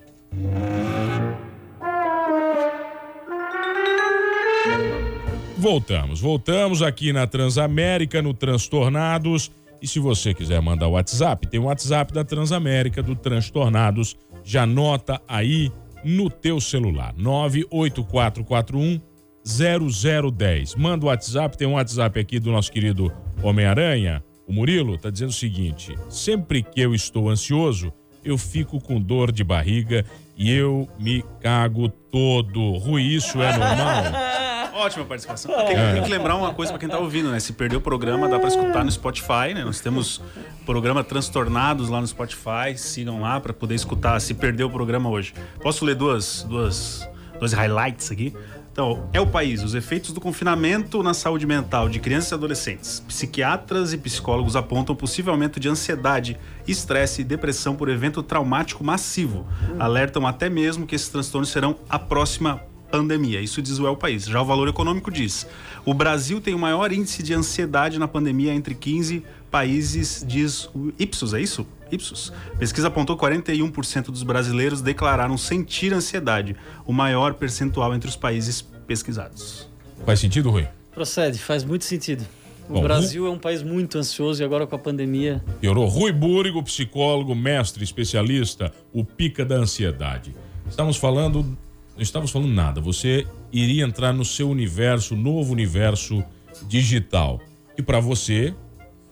[5.60, 9.52] Voltamos, voltamos aqui na Transamérica, no Transtornados.
[9.82, 14.16] E se você quiser mandar o WhatsApp, tem o WhatsApp da Transamérica, do Transtornados.
[14.42, 15.70] Já anota aí
[16.02, 17.14] no teu celular.
[17.18, 19.02] 98441
[19.44, 20.76] 0010.
[20.76, 23.12] Manda o WhatsApp, tem um WhatsApp aqui do nosso querido
[23.44, 24.24] Homem-Aranha.
[24.48, 27.92] O Murilo tá dizendo o seguinte: sempre que eu estou ansioso,
[28.24, 30.06] eu fico com dor de barriga
[30.38, 32.78] e eu me cago todo.
[32.78, 34.40] Rui, isso é normal?
[34.80, 35.54] Ótima participação.
[35.66, 37.40] Tem, tem que lembrar uma coisa pra quem tá ouvindo, né?
[37.42, 39.66] Se perdeu o programa, dá pra escutar no Spotify, né?
[39.66, 40.22] Nós temos
[40.66, 42.78] programa Transtornados lá no Spotify.
[42.78, 45.34] Sigam lá pra poder escutar se perdeu o programa hoje.
[45.62, 47.06] Posso ler duas, duas,
[47.38, 48.34] duas highlights aqui?
[48.72, 49.62] Então, é o país.
[49.62, 53.02] Os efeitos do confinamento na saúde mental de crianças e adolescentes.
[53.02, 59.46] Psiquiatras e psicólogos apontam possível aumento de ansiedade, estresse e depressão por evento traumático massivo.
[59.78, 63.40] Alertam até mesmo que esses transtornos serão a próxima pandemia.
[63.42, 64.26] Isso diz o El País.
[64.26, 65.48] Já o Valor Econômico diz:
[65.86, 70.94] o Brasil tem o maior índice de ansiedade na pandemia entre 15 países, diz o
[71.00, 71.66] Ipsos, é isso?
[71.92, 72.32] Ipsos.
[72.58, 78.62] Pesquisa apontou que 41% dos brasileiros declararam sentir ansiedade, o maior percentual entre os países
[78.86, 79.68] pesquisados.
[80.06, 80.68] Faz sentido, Rui?
[80.94, 82.26] Procede, faz muito sentido.
[82.70, 85.44] O Bom, Brasil é um país muito ansioso e agora com a pandemia.
[85.60, 85.88] Piorou.
[85.88, 90.36] Rui Búrigo, psicólogo, mestre, especialista, o pica da ansiedade.
[90.70, 91.58] Estamos falando.
[92.00, 92.80] Não estamos falando nada.
[92.80, 96.24] Você iria entrar no seu universo, novo universo
[96.66, 97.42] digital.
[97.78, 98.56] E para você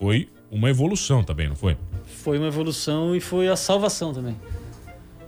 [0.00, 1.76] foi uma evolução também, não foi?
[2.22, 4.34] Foi uma evolução e foi a salvação também.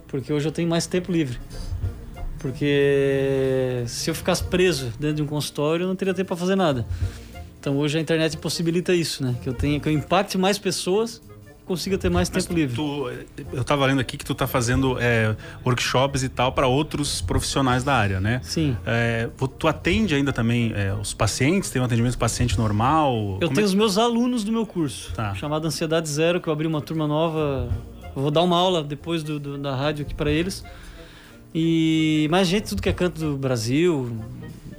[0.07, 1.37] Porque hoje eu tenho mais tempo livre.
[2.39, 6.55] Porque se eu ficasse preso dentro de um consultório, eu não teria tempo para fazer
[6.55, 6.83] nada.
[7.59, 9.35] Então hoje a internet possibilita isso, né?
[9.39, 11.21] Que eu tenha, que eu impacte mais pessoas,
[11.71, 12.75] consiga ter mais Mas tempo livre.
[12.75, 13.09] tu-
[13.53, 17.83] eu tava lendo aqui que tu tá fazendo é, workshops e tal para outros profissionais
[17.83, 18.41] da área, né?
[18.43, 18.75] Sim.
[18.85, 21.69] É, tu atende ainda também é, os pacientes?
[21.69, 23.37] Tem um atendimento paciente normal?
[23.41, 25.33] Eu Como tenho é os meus alunos do meu curso, Tá.
[25.35, 27.69] chamado Ansiedade Zero, que eu abri uma turma nova.
[28.15, 30.63] Eu vou dar uma aula depois do, do- da rádio aqui para eles.
[31.53, 34.15] E mais gente, tudo que é canto do Brasil.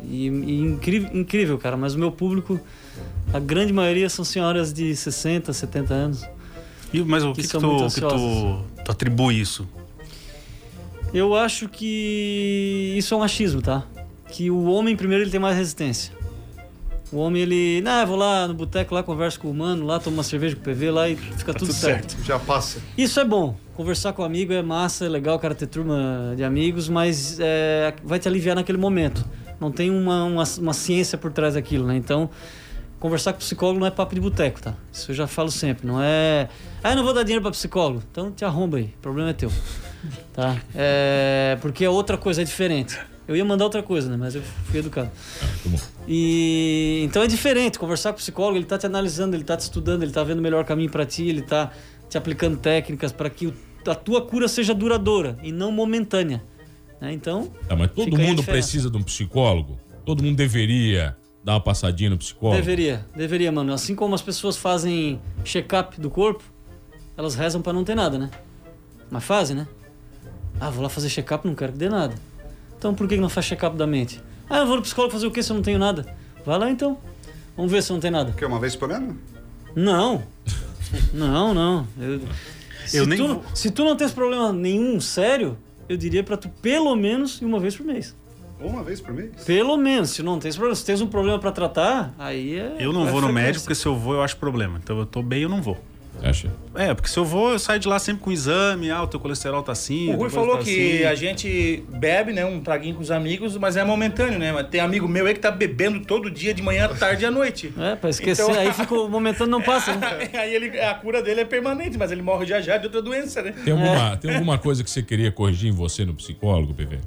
[0.04, 1.76] E, e incrível, incrível, cara.
[1.76, 2.60] Mas o meu público,
[3.32, 6.24] a grande maioria são senhoras de 60, 70 anos.
[6.92, 9.66] E, mas o que que, que, tu, que tu, tu atribui isso?
[11.12, 13.84] Eu acho que isso é um achismo, tá?
[14.28, 16.12] Que o homem, primeiro, ele tem mais resistência.
[17.12, 17.82] O homem, ele.
[17.82, 20.62] Não, vou lá no boteco, lá converso com o humano, lá tomo uma cerveja com
[20.62, 22.16] o PV lá e fica tudo, tudo certo.
[22.24, 22.80] Já passa.
[22.96, 23.54] Isso é bom.
[23.74, 27.92] Conversar com amigo é massa, é legal, o cara ter turma de amigos, mas é,
[28.02, 29.22] vai te aliviar naquele momento.
[29.60, 31.96] Não tem uma, uma, uma ciência por trás daquilo, né?
[31.96, 32.30] Então,
[33.02, 34.74] conversar com psicólogo não é papo de boteco, tá?
[34.92, 35.84] Isso eu já falo sempre.
[35.86, 36.48] Não é.
[36.84, 38.00] Ah, eu não vou dar dinheiro pra psicólogo.
[38.10, 38.84] Então te arromba aí.
[38.84, 39.50] O problema é teu.
[40.32, 40.56] Tá?
[40.74, 42.98] É, porque é outra coisa, é diferente.
[43.26, 44.16] Eu ia mandar outra coisa, né?
[44.16, 45.10] Mas eu fui educado.
[45.10, 45.78] Tá bom.
[46.06, 49.60] E então é diferente conversar com o psicólogo, ele tá te analisando, ele tá te
[49.60, 51.70] estudando, ele tá vendo o melhor caminho para ti, ele tá
[52.08, 53.52] te aplicando técnicas para que
[53.86, 56.42] a tua cura seja duradoura e não momentânea.
[57.00, 57.12] né?
[57.12, 59.78] Então, Tá, mas todo mundo precisa de um psicólogo?
[60.04, 62.56] Todo mundo deveria dar uma passadinha no psicólogo?
[62.60, 63.72] deveria, deveria, mano.
[63.72, 66.42] Assim como as pessoas fazem check-up do corpo,
[67.16, 68.30] elas rezam para não ter nada, né?
[69.10, 69.66] Mas fazem, né?
[70.60, 72.14] Ah, vou lá fazer check-up, não quero que dê nada.
[72.78, 74.20] Então por que não faz check-up da mente?
[74.48, 76.14] Ah, eu vou no psicólogo fazer o quê se eu não tenho nada?
[76.44, 76.98] Vai lá então.
[77.56, 78.32] Vamos ver se eu não tem nada.
[78.32, 79.18] Que uma vez por ano?
[79.74, 80.22] Não.
[81.12, 81.86] Não, não.
[81.98, 82.20] Eu,
[82.86, 85.56] se, Eu nem tu, vou- se tu não tens problema nenhum sério,
[85.88, 88.14] eu diria pra tu pelo menos ir uma vez por mês.
[88.62, 89.30] Uma vez por mês?
[89.44, 90.10] Pelo menos.
[90.10, 92.76] Se não tens problema, se tens um problema pra tratar, aí é.
[92.78, 93.32] Eu não é vou no frequência.
[93.32, 94.78] médico porque se eu vou eu acho problema.
[94.82, 95.78] Então eu tô bem, eu não vou.
[96.22, 96.52] Acha?
[96.76, 99.18] É, porque se eu vou, eu saio de lá sempre com exame, ah, o teu
[99.18, 100.12] colesterol tá assim.
[100.14, 101.04] O Rui falou tá que assim.
[101.04, 104.52] a gente bebe, né, um traguinho com os amigos, mas é momentâneo, né?
[104.52, 107.30] Mas tem amigo meu aí que tá bebendo todo dia, de manhã, tarde e à
[107.30, 107.72] noite.
[107.76, 110.28] É, pra esquecer, Então- aí fica o momentâneo não passa, né?
[110.34, 113.42] aí ele, a cura dele é permanente, mas ele morre já já de outra doença,
[113.42, 113.52] né?
[113.64, 117.00] Tem alguma, tem alguma coisa que você queria corrigir em você no psicólogo, PV?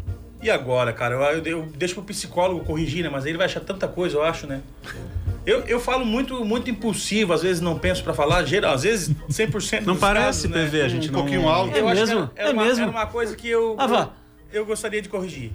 [0.46, 1.16] E agora, cara?
[1.16, 3.10] Eu, eu, eu deixo pro psicólogo corrigir, né?
[3.12, 4.62] Mas ele vai achar tanta coisa, eu acho, né?
[5.44, 9.10] Eu, eu falo muito, muito impulsivo, às vezes não penso pra falar, geral, às vezes
[9.28, 10.66] 100% Não parece, casos, né?
[10.66, 11.20] PV, a gente Um não...
[11.22, 11.76] pouquinho alto.
[11.76, 12.20] Eu É acho que mesmo?
[12.20, 12.84] era, era É uma, mesmo?
[12.84, 14.10] era uma coisa que eu, Ah,
[14.54, 15.52] eu, eu gostaria de corrigir.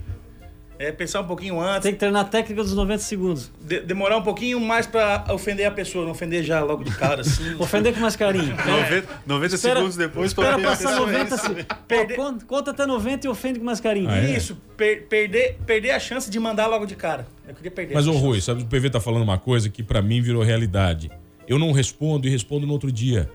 [0.83, 3.51] É pensar um pouquinho antes, Tem que treinar a técnica dos 90 segundos.
[3.61, 7.21] de- demorar um pouquinho mais pra ofender a pessoa, não ofender já logo de cara,
[7.21, 7.53] assim.
[7.59, 8.55] Ofender com mais carinho.
[8.65, 11.49] 90, 90 Espera- segundos depois Espera pra passar 90 se...
[11.87, 14.09] Perder- Ó, conta, conta até 90 e ofende com mais carinho.
[14.09, 14.35] Ah, é?
[14.35, 17.27] Isso, per- perder, perder a chance de mandar logo de cara.
[17.47, 17.93] Eu queria perder.
[17.93, 18.13] Mas, ô.
[18.13, 21.11] Rui, sabe, o PV tá falando uma coisa que pra mim virou realidade.
[21.47, 23.29] Eu não respondo e respondo no outro dia.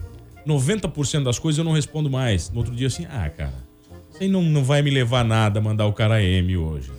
[0.46, 2.50] 90% das coisas eu não respondo mais.
[2.50, 3.52] No outro dia, assim, ah, cara,
[4.20, 6.90] aí não, não vai me levar a nada mandar o cara M hoje.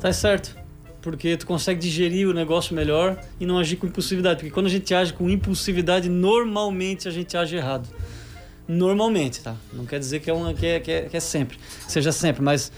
[0.00, 0.56] Tá certo.
[1.02, 4.40] porque tu consegue digerir o negócio melhor e não agir com impulsividade.
[4.40, 7.88] Porque quando a gente age com impulsividade, normalmente a gente age errado.
[8.68, 9.56] Normalmente, tá?
[9.72, 11.58] Não quer dizer que é, uma, que é, que é, que é sempre,
[11.88, 12.70] seja sempre, mas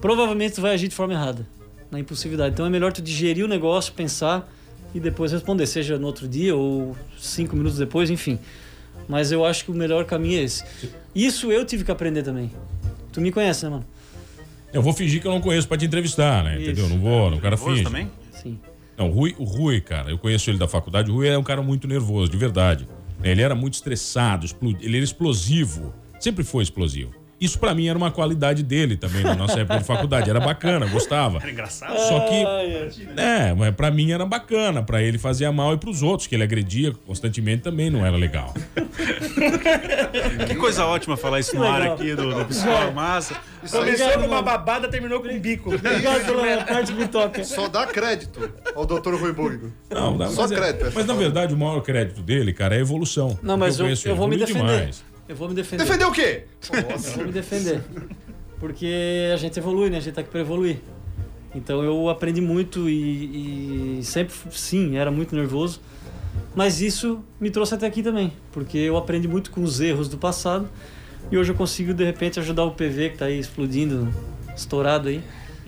[0.00, 1.46] provavelmente tu vai agir de forma errada,
[1.90, 2.54] na impulsividade.
[2.54, 4.50] Então é melhor tu digerir o negócio, pensar
[4.94, 8.38] e depois responder, seja no outro dia ou cinco minutos depois, enfim.
[9.06, 10.64] Mas eu acho que o melhor caminho é esse.
[11.14, 12.50] Isso eu tive que aprender também.
[13.12, 13.86] Tu me conhece, né, mano?
[14.74, 16.60] Eu vou fingir que eu não conheço pra te entrevistar, né?
[16.60, 16.70] Isso.
[16.72, 16.88] Entendeu?
[16.88, 17.84] Não vou, o cara Nervoso finge.
[17.84, 18.10] também?
[18.32, 18.58] Sim.
[18.98, 21.10] Não, o Rui, o Rui, cara, eu conheço ele da faculdade.
[21.10, 22.86] O Rui é um cara muito nervoso, de verdade.
[23.22, 24.46] Ele era muito estressado,
[24.80, 25.94] ele era explosivo.
[26.18, 27.12] Sempre foi explosivo.
[27.44, 30.30] Isso pra mim era uma qualidade dele também na nossa época de faculdade.
[30.30, 31.38] Era bacana, gostava.
[31.42, 31.98] Era engraçado.
[31.98, 32.90] Só que, ai.
[33.16, 34.82] é, mas pra mim era bacana.
[34.82, 38.54] Pra ele fazia mal e pros outros, que ele agredia constantemente também não era legal.
[40.46, 43.36] Que coisa ótima falar isso no ar aqui do, do psicólogo massa.
[43.70, 45.74] Começou com uma babada, terminou com um bico.
[45.74, 47.44] Obrigado pela parte que toca.
[47.44, 49.14] Só dá crédito ao Dr.
[49.14, 49.72] Rui Burgo.
[49.90, 52.74] Não, não, Só mas, é- crédito, essa mas na verdade o maior crédito dele, cara,
[52.74, 53.38] é a evolução.
[53.42, 54.58] Não, mas eu, eu ele, vou me defender.
[54.58, 55.04] demais.
[55.28, 55.84] Eu vou me defender.
[55.84, 56.44] Defender o quê?
[56.72, 57.82] Eu vou me defender.
[58.60, 59.98] Porque a gente evolui, né?
[59.98, 60.78] A gente tá aqui pra evoluir.
[61.54, 65.80] Então eu aprendi muito e, e sempre, sim, era muito nervoso.
[66.54, 68.32] Mas isso me trouxe até aqui também.
[68.52, 70.68] Porque eu aprendi muito com os erros do passado.
[71.30, 74.08] E hoje eu consigo, de repente, ajudar o PV que tá aí explodindo,
[74.54, 75.22] estourado aí.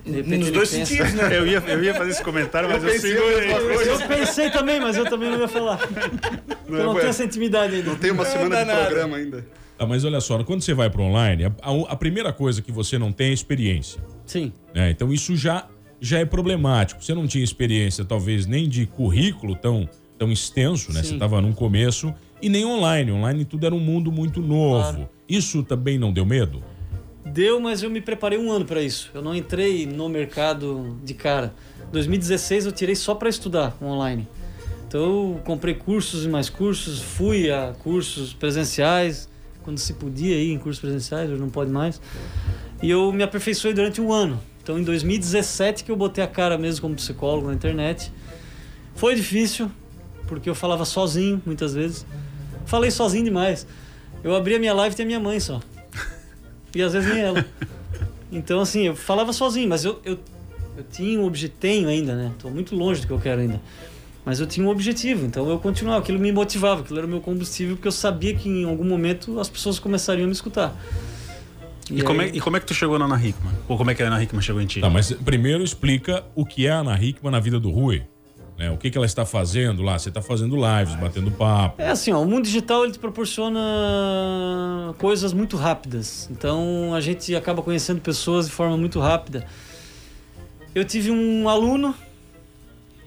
[0.07, 1.37] Nos dois pensa- sentidos, né?
[1.37, 3.51] Eu ia, eu ia fazer esse comentário, mas eu, pensei a segurei.
[3.91, 5.79] Eu pensei também, mas eu também não ia falar.
[6.67, 6.99] eu não ué.
[7.01, 7.89] tenho essa intimidade ainda.
[7.89, 8.85] Não tem uma semana de nada.
[8.85, 9.45] programa ainda.
[9.79, 12.71] Ah, mas olha só, quando você vai para online, a, a- a primeira coisa que
[12.71, 14.01] você não tem é experiência.
[14.25, 14.51] Sim.
[14.73, 14.89] né?
[14.89, 15.67] Então isso já,
[16.01, 17.03] já é problemático.
[17.03, 21.01] Você não tinha experiência, talvez, nem de currículo tão, tão extenso, né?
[21.03, 21.09] Sim.
[21.09, 23.11] Você estava num começo, e nem online.
[23.11, 24.81] Online tudo era um mundo muito novo.
[24.93, 25.09] Claro.
[25.29, 26.63] Isso também não deu medo?
[27.33, 29.11] Deu, mas eu me preparei um ano para isso.
[29.13, 31.53] Eu não entrei no mercado de cara.
[31.91, 34.27] 2016 eu tirei só para estudar online.
[34.87, 39.27] Então eu comprei cursos e mais cursos, fui a cursos presenciais,
[39.63, 41.99] quando se podia ir em cursos presenciais, hoje não pode mais.
[42.81, 44.39] E eu me aperfeiçoei durante um ano.
[44.63, 48.11] Então em 2017 que eu botei a cara mesmo como psicólogo na internet.
[48.95, 49.69] Foi difícil,
[50.25, 52.05] porque eu falava sozinho muitas vezes.
[52.65, 53.67] Falei sozinho demais.
[54.23, 55.61] Eu abria minha live e tinha minha mãe só.
[56.75, 57.45] E às vezes nem ela.
[58.31, 60.19] Então, assim, eu falava sozinho, mas eu, eu,
[60.77, 62.31] eu tinha um objetivo, tenho ainda, né?
[62.39, 63.61] Tô muito longe do que eu quero ainda.
[64.25, 67.21] Mas eu tinha um objetivo, então eu continuava, aquilo me motivava, aquilo era o meu
[67.21, 70.75] combustível, porque eu sabia que em algum momento as pessoas começariam a me escutar.
[71.89, 73.53] E, como é, e como é que tu chegou na Ana Hickman?
[73.69, 74.81] Ou como é que a Ana Hickman chegou em ti?
[74.81, 78.03] Tá, mas primeiro explica o que é a Ana Hickman na vida do Rui.
[78.57, 78.71] Né?
[78.71, 79.99] O que, que ela está fazendo lá?
[79.99, 81.81] Você está fazendo lives, batendo papo.
[81.81, 83.59] É assim, ó, o mundo digital ele te proporciona
[84.97, 86.27] coisas muito rápidas.
[86.31, 89.45] Então a gente acaba conhecendo pessoas de forma muito rápida.
[90.73, 91.93] Eu tive um aluno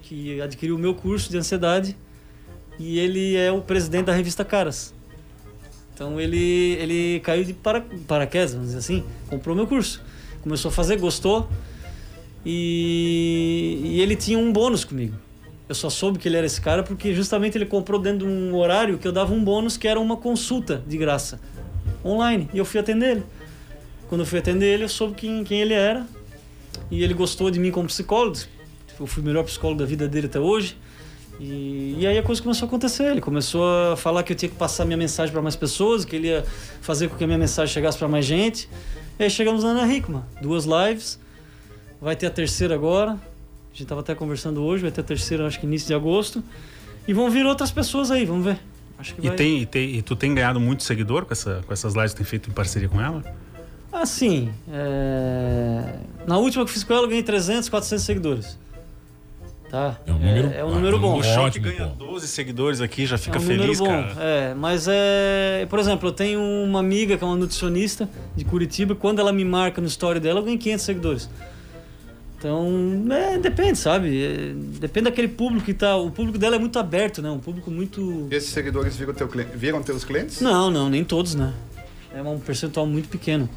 [0.03, 1.97] que adquiriu o meu curso de ansiedade
[2.79, 4.93] e ele é o presidente da revista Caras.
[5.93, 10.01] Então ele, ele caiu de para, paraquedas, vamos dizer assim, comprou meu curso.
[10.41, 11.47] Começou a fazer, gostou
[12.45, 15.15] e, e ele tinha um bônus comigo.
[15.71, 18.53] Eu só soube que ele era esse cara porque justamente ele comprou dentro de um
[18.57, 21.39] horário que eu dava um bônus que era uma consulta de graça,
[22.03, 22.49] online.
[22.53, 23.23] E eu fui atender ele.
[24.09, 26.05] Quando eu fui atender ele, eu soube quem, quem ele era.
[26.91, 28.37] E ele gostou de mim como psicólogo.
[28.99, 30.77] Eu fui o melhor psicólogo da vida dele até hoje.
[31.39, 33.05] E, e aí a coisa começou a acontecer.
[33.05, 36.17] Ele começou a falar que eu tinha que passar minha mensagem para mais pessoas, que
[36.17, 36.43] ele ia
[36.81, 38.67] fazer com que a minha mensagem chegasse para mais gente.
[39.17, 40.21] E aí chegamos na Ana Hickman.
[40.41, 41.17] Duas lives.
[42.01, 43.17] Vai ter a terceira agora.
[43.73, 46.43] A gente tava até conversando hoje, vai ter a terceira, acho que início de agosto.
[47.07, 48.59] E vão vir outras pessoas aí, vamos ver.
[48.99, 49.35] Acho que E, vai...
[49.37, 52.17] tem, e, tem- e tu tem ganhado muito seguidor com, essa, com essas lives que
[52.17, 53.23] tem feito em parceria com ela?
[53.91, 55.95] Assim, é...
[56.27, 58.57] na última que eu fiz com ela, eu ganhei 300, 400 seguidores.
[59.69, 59.97] Tá?
[60.05, 61.21] É um número, é, é um número é bom.
[61.21, 62.05] O Ótimo, ganha pô.
[62.05, 63.85] 12 seguidores aqui já fica é um feliz, bom.
[63.85, 64.15] cara.
[64.19, 65.65] É, mas é.
[65.69, 68.95] Por exemplo, eu tenho uma amiga que é uma nutricionista de Curitiba.
[68.95, 71.29] Quando ela me marca no story dela, eu ganho 500 seguidores.
[72.41, 74.23] Então, é, depende, sabe?
[74.23, 75.95] É, depende daquele público que tá.
[75.95, 77.29] O público dela é muito aberto, né?
[77.29, 78.27] Um público muito.
[78.31, 80.41] E esses seguidores viram, teu viram teus clientes?
[80.41, 81.53] Não, não, nem todos, né?
[82.11, 83.47] É um percentual muito pequeno.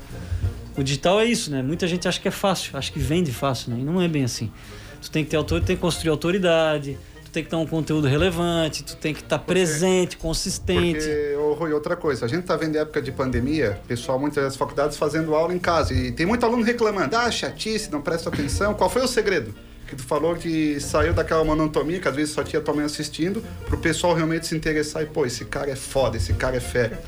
[0.76, 1.62] O digital é isso, né?
[1.62, 3.80] Muita gente acha que é fácil, acha que vende fácil, né?
[3.80, 4.52] E não é bem assim.
[5.00, 6.98] Tu tem que ter autor, tem que construir autoridade,
[7.34, 11.00] tem que ter um conteúdo relevante, tu tem que estar presente, consistente.
[11.00, 14.56] Porque, ô, Rui, outra coisa, a gente tá vendo época de pandemia, pessoal, muitas das
[14.56, 18.72] faculdades fazendo aula em casa, e tem muito aluno reclamando, ah, chatice, não presta atenção.
[18.74, 19.54] Qual foi o segredo?
[19.86, 23.44] Que tu falou que saiu daquela monotonia, que às vezes só tinha tua mãe assistindo,
[23.66, 27.02] pro pessoal realmente se interessar e, pô, esse cara é foda, esse cara é fera.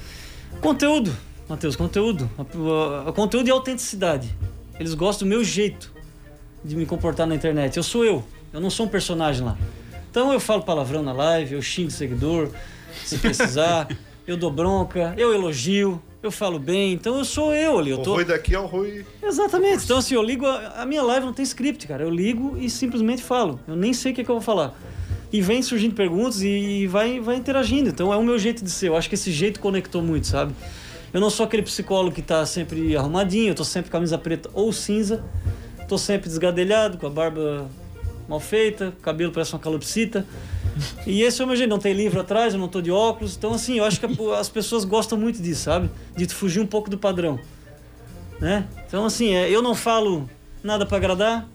[0.60, 1.14] Conteúdo,
[1.48, 2.28] Matheus, conteúdo.
[2.36, 2.42] A-
[3.06, 4.34] a- a- conteúdo e autenticidade.
[4.78, 5.94] Eles gostam do meu jeito.
[6.64, 7.76] de me comportar na internet.
[7.76, 9.56] Eu sou eu, eu não sou um personagem lá.
[10.16, 12.48] Então eu falo palavrão na live, eu xingo o seguidor,
[13.04, 13.86] se precisar,
[14.26, 17.90] eu dou bronca, eu elogio, eu falo bem, então eu sou eu ali.
[17.90, 18.14] Eu O tô...
[18.14, 19.04] Rui daqui é o Rui.
[19.22, 19.84] Exatamente.
[19.84, 20.46] Então, assim, eu ligo.
[20.46, 22.02] A, a minha live não tem script, cara.
[22.02, 23.60] Eu ligo e simplesmente falo.
[23.68, 24.74] Eu nem sei o que, é que eu vou falar.
[25.30, 27.90] E vem surgindo perguntas e vai, vai interagindo.
[27.90, 28.88] Então, é o meu jeito de ser.
[28.88, 30.54] Eu acho que esse jeito conectou muito, sabe?
[31.12, 34.72] Eu não sou aquele psicólogo que tá sempre arrumadinho, eu tô sempre camisa preta ou
[34.72, 35.22] cinza,
[35.86, 37.68] tô sempre desgadelhado, com a barba
[38.28, 40.26] mal feita, o cabelo parece uma calopsita.
[41.06, 43.36] E esse é o meu jeito, não tem livro atrás, eu não tô de óculos.
[43.36, 45.88] Então, assim, eu acho que a- as pessoas gostam muito disso, sabe?
[46.16, 47.38] De fugir um pouco do padrão
[48.38, 48.66] né?
[48.86, 50.28] Então, assim, é, eu não falo
[50.62, 51.48] nada pra agradar.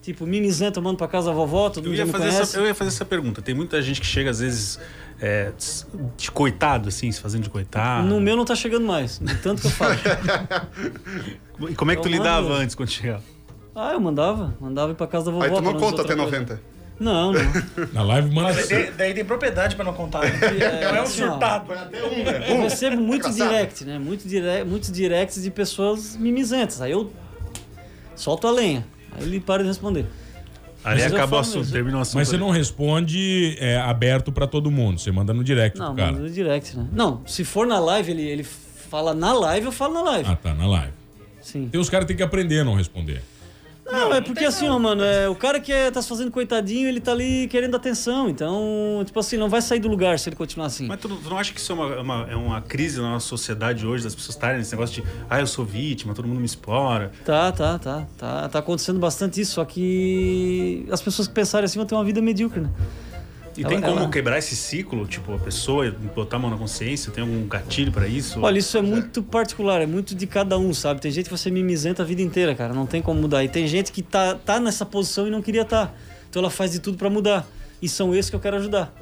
[0.00, 2.40] Tipo, mimizento tomando pra casa da vovó, todo mundo já me conhece.
[2.42, 3.40] essa, eu ia fazer essa pergunta.
[3.40, 4.76] Tem muita gente que chega, às vezes,
[5.20, 5.52] é,
[6.16, 8.08] de coitado, assim, se fazendo de coitado.
[8.08, 9.94] No meu não tá chegando mais, de tanto que eu falo.
[11.70, 13.22] E como é que tu Eu lidava antes quando chegava?
[13.74, 14.54] Ah, eu mandava.
[14.60, 15.44] Mandava ir pra casa da vovó.
[15.44, 16.30] Aí tu não conta até coisa.
[16.30, 16.72] 90.
[17.00, 17.42] Não, não.
[17.92, 18.52] Na live manda.
[18.52, 20.22] Mas daí, daí tem propriedade pra não contar.
[20.22, 20.30] Né?
[20.82, 21.72] Não é um assim, surtado.
[22.48, 23.98] Eu recebo muito direct, né?
[23.98, 24.62] Muito dire...
[24.64, 26.80] Muitos directs de pessoas mimizentas.
[26.80, 27.10] Aí eu
[28.14, 28.86] solto a lenha.
[29.16, 30.06] Aí ele para de responder.
[30.84, 32.16] Mas eu acaba o assunto, termina o assunto.
[32.16, 32.44] Mas você ali.
[32.44, 35.00] não responde é, aberto pra todo mundo.
[35.00, 36.12] Você manda no direct Não, pro cara.
[36.12, 36.88] manda no direct, né?
[36.92, 40.28] Não, se for na live, ele, ele fala na live, eu falo na live.
[40.28, 40.92] Ah, tá, na live.
[41.40, 41.68] Sim.
[41.68, 43.22] Tem os caras que têm que aprender a não responder.
[43.92, 46.88] Não, é porque assim, ó, mano, é, o cara que é, tá se fazendo coitadinho,
[46.88, 48.28] ele tá ali querendo atenção.
[48.28, 50.86] Então, tipo assim, não vai sair do lugar se ele continuar assim.
[50.86, 53.26] Mas tu, tu não acha que isso é uma, uma- é uma crise na nossa
[53.26, 56.46] sociedade hoje, das pessoas estarem nesse negócio de, ah, eu sou vítima, todo mundo me
[56.46, 57.12] explora.
[57.24, 58.48] Tá, tá, tá, tá.
[58.48, 62.20] Tá acontecendo bastante isso, só que as pessoas que pensarem assim vão ter uma vida
[62.20, 62.70] medíocre, né?
[63.56, 65.06] E Ela- tem como ela- quebrar esse ciclo?
[65.06, 67.12] Tipo, a pessoa botar a mão na consciência?
[67.12, 68.40] Tem algum gatilho pra isso?
[68.40, 71.00] Olha, isso é muito particular, é muito de cada um, sabe?
[71.00, 73.44] Tem gente que ser mimizenta a vida inteira, cara, não tem como mudar.
[73.44, 75.94] E tem gente que tá, tá nessa posição e não queria estar.
[76.30, 77.46] Então ela faz de tudo pra mudar.
[77.82, 78.94] E são esses que eu quero ajudar.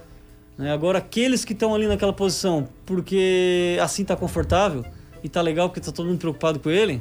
[0.58, 0.72] Né?
[0.72, 4.84] Agora, aqueles que estão ali naquela posição porque assim tá confortável
[5.22, 7.00] e tá legal porque tá todo mundo preocupado com ele.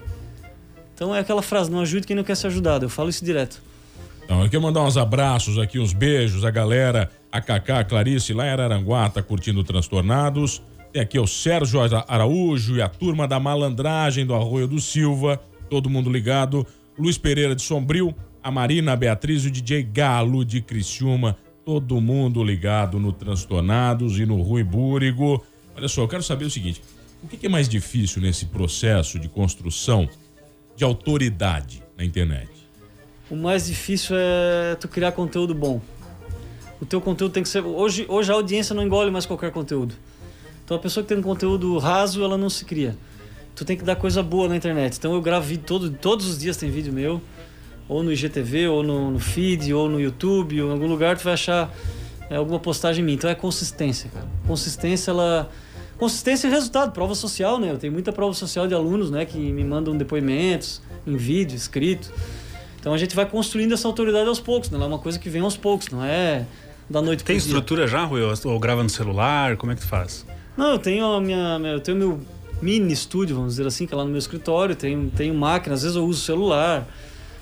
[0.94, 2.86] Então é aquela frase, não ajude quem não quer ser ajudado.
[2.86, 3.62] Eu falo isso direto.
[4.24, 8.34] Então, eu quero mandar uns abraços aqui, uns beijos, a galera, a Cacá, a Clarice,
[8.34, 10.62] lá em Araranguá, tá curtindo Transtornados.
[10.92, 15.40] Tem aqui o Sérgio Ara- Araújo e a turma da malandragem do Arroio do Silva,
[15.70, 16.66] todo mundo ligado.
[16.98, 18.14] Luiz Pereira de Sombrio,
[18.44, 24.18] a Marina, a Beatriz e o DJ Galo de Criciúma, todo mundo ligado no Transtornados
[24.20, 25.44] e no Rui Búrigo.
[25.78, 26.82] Olha só, eu quero saber o seguinte:
[27.22, 30.10] o que é mais difícil nesse processo de construção
[30.76, 32.50] de autoridade na internet?
[33.30, 35.80] O mais difícil é tu criar conteúdo bom.
[36.82, 37.64] O teu conteúdo tem que ser.
[37.64, 39.96] Hoje, hoje a audiência não engole mais qualquer conteúdo.
[40.64, 42.96] Então a pessoa que tem um conteúdo raso, ela não se cria.
[43.56, 44.98] Tu tem que dar coisa boa na internet.
[44.98, 47.22] Então eu gravo vídeo todo, todos os dias tem vídeo meu,
[47.88, 51.24] ou no IGTV, ou no, no feed, ou no YouTube, ou em algum lugar tu
[51.24, 51.74] vai achar
[52.30, 53.16] é, alguma postagem minha.
[53.16, 54.28] Então é consistência, cara.
[54.48, 55.50] Consistência, ela.
[55.98, 57.72] Consistência e resultado, prova social, né?
[57.72, 62.10] Eu tenho muita prova social de alunos, né, que me mandam depoimentos em vídeo, escrito.
[62.80, 64.78] Então a gente vai construindo essa autoridade aos poucos, né?
[64.78, 66.46] Ela é uma coisa que vem aos poucos, não é
[66.90, 67.54] da noite Tem pro dia.
[67.54, 68.22] estrutura já, Rui?
[68.22, 69.58] Ou, grava no celular?
[69.58, 70.26] Como é que tu faz?
[70.58, 72.20] Não, eu tenho a minha, eu tenho meu
[72.62, 75.84] mini estúdio, vamos dizer assim, que é lá no meu escritório, tenho, tenho máquina, às
[75.84, 76.88] vezes eu uso celular.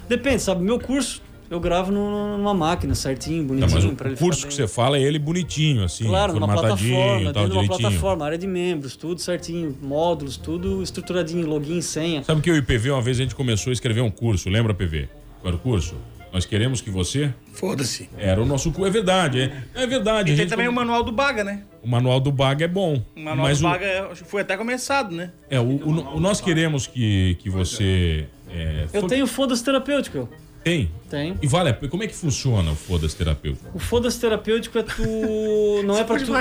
[0.07, 0.63] Depende, sabe?
[0.63, 4.97] Meu curso eu gravo numa máquina certinho, Não, bonitinho, mas o, curso que você fala
[4.97, 8.97] é ele bonitinho, assim, Claro, numa plataforma, tal, dentro de uma plataforma, área de membros,
[8.97, 12.23] tudo certinho, módulos, tudo estruturadinho, login, senha.
[12.23, 14.49] Sabe que eu e o PV, uma vez a gente começou a escrever um curso,
[14.49, 15.07] lembra, PV?
[15.41, 15.95] Qual era o curso?
[16.37, 17.33] Nós queremos que você...
[17.51, 18.07] Foda-se.
[18.15, 20.29] Era o nosso curso, é verdade, é, é verdade.
[20.29, 21.63] E tem gente também o manual do Baga, né?
[21.81, 23.01] o manual do Bag é bom.
[23.15, 25.31] O manual mas do o, Baga é- foi até começado, né?
[25.49, 28.27] é, o, o- o nós queremos que, que você...
[28.51, 30.29] é, Eu for- tenho foda-se terapêutico.
[30.63, 30.91] Tem?
[31.09, 31.39] Tenho.
[31.41, 33.65] E vale, como é que funciona o foda-se terapêutico?
[33.73, 35.01] O foda-se terapêutico é tu.
[35.85, 36.31] Não é pra tu.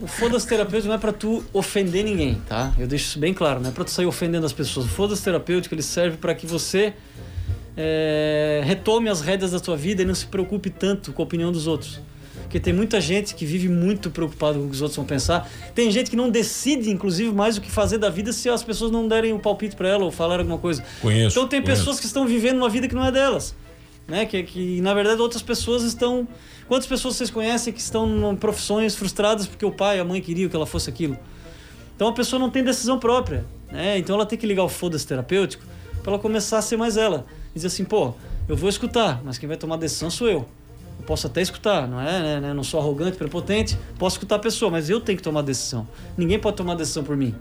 [0.00, 2.72] O foda-se terapêutico não é pra tu ofender ninguém, tá?
[2.76, 4.86] Eu deixo isso bem claro, não é pra tu sair ofendendo as pessoas.
[4.86, 6.92] O foda-se terapêutico ele serve pra que você
[7.76, 11.50] é, retome as rédeas da tua vida e não se preocupe tanto com a opinião
[11.50, 12.00] dos outros.
[12.42, 15.50] Porque tem muita gente que vive muito preocupado com o que os outros vão pensar.
[15.74, 18.90] Tem gente que não decide, inclusive, mais o que fazer da vida se as pessoas
[18.92, 20.84] não derem o palpite pra ela ou falar alguma coisa.
[21.00, 21.80] Conheço, Então tem conheço.
[21.80, 23.56] pessoas que estão vivendo uma vida que não é delas.
[24.06, 24.24] Né?
[24.26, 26.28] Que, que na verdade outras pessoas estão.
[26.68, 30.48] Quantas pessoas vocês conhecem que estão em profissões frustradas porque o pai, a mãe queriam
[30.48, 31.16] que ela fosse aquilo?
[31.96, 33.44] Então a pessoa não tem decisão própria.
[33.70, 33.98] Né?
[33.98, 35.64] Então ela tem que ligar o foda-se terapêutico
[36.02, 37.26] para ela começar a ser mais ela.
[37.54, 38.14] Dizer assim, pô,
[38.48, 40.46] eu vou escutar, mas quem vai tomar decisão sou eu.
[40.98, 42.40] Eu posso até escutar, não é?
[42.40, 42.52] Né?
[42.52, 45.86] Não sou arrogante, prepotente, posso escutar a pessoa, mas eu tenho que tomar decisão.
[46.16, 47.34] Ninguém pode tomar decisão por mim.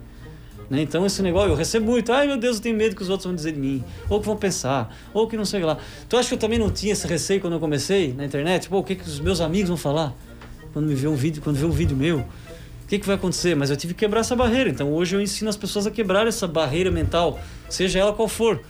[0.70, 0.82] Né?
[0.82, 3.26] Então esse negócio, eu recebo muito, ai meu Deus, eu tenho medo que os outros
[3.26, 5.78] vão dizer de mim, ou que vão pensar, ou que não sei lá.
[6.07, 8.70] Tu acha que eu também não tinha esse receio quando eu comecei na internet?
[8.70, 10.14] Pô, o que, que os meus amigos vão falar
[10.72, 12.20] quando me ver um vídeo, quando vê um vídeo meu?
[12.20, 13.55] O que, que vai acontecer?
[13.55, 14.70] Mas eu tive que quebrar essa barreira.
[14.70, 17.39] Então hoje eu ensino as pessoas a quebrar essa barreira mental,
[17.70, 18.61] seja ela qual for.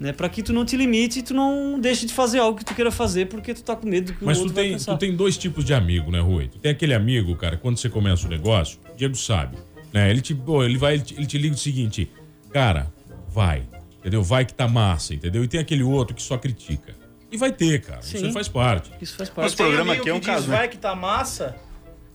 [0.00, 2.64] Né, para que tu não te limite e tu não deixe de fazer algo que
[2.64, 4.70] tu queira fazer porque tu tá com medo do que Mas o tu outro vai
[4.70, 6.48] tem, tu tem dois tipos de amigo, né, Rui?
[6.48, 9.58] Tu tem aquele amigo, cara, quando você começa o negócio, o Diego sabe,
[9.92, 10.08] né?
[10.10, 12.10] Ele te, pô, ele vai, ele te, ele te liga o seguinte,
[12.50, 12.90] cara,
[13.28, 13.64] vai,
[13.98, 14.22] entendeu?
[14.22, 15.44] Vai que tá massa, entendeu?
[15.44, 16.94] E tem aquele outro que só critica.
[17.30, 18.00] E vai ter, cara.
[18.00, 18.32] Isso Sim.
[18.32, 18.90] faz parte.
[19.02, 19.54] Isso faz parte.
[19.54, 20.56] programa amigo aqui é um que caso, diz, né?
[20.56, 21.54] vai que tá massa.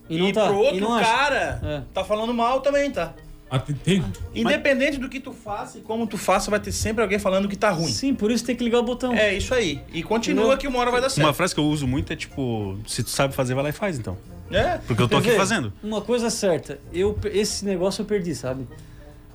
[0.10, 1.08] E E, não tá, pro outro e não acha.
[1.08, 1.82] cara, É.
[1.94, 3.14] tá falando mal também, tá?
[3.50, 7.20] Ah, tem- Independente do que tu faça e como tu faça, vai ter sempre alguém
[7.20, 7.92] falando que tá ruim.
[7.92, 9.14] Sim, por isso tem que ligar o botão.
[9.14, 9.82] É isso aí.
[9.94, 10.58] E continua Entendeu?
[10.58, 11.26] que uma hora vai dar certo.
[11.28, 13.74] Uma frase que eu uso muito é tipo, se tu sabe fazer, vai lá e
[13.74, 14.18] faz então.
[14.52, 14.80] É.
[14.88, 15.38] Porque eu tô Quer aqui ver?
[15.38, 15.72] fazendo.
[15.84, 18.68] Uma coisa certa, eu, esse negócio eu perdi, sabe?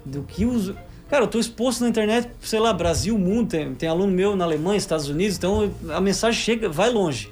[0.04, 0.72] Do que os.
[1.08, 4.44] Cara, eu tô exposto na internet, sei lá, Brasil, mundo, tem, tem aluno meu na
[4.44, 7.30] Alemanha, Estados Unidos, então a mensagem chega, vai longe.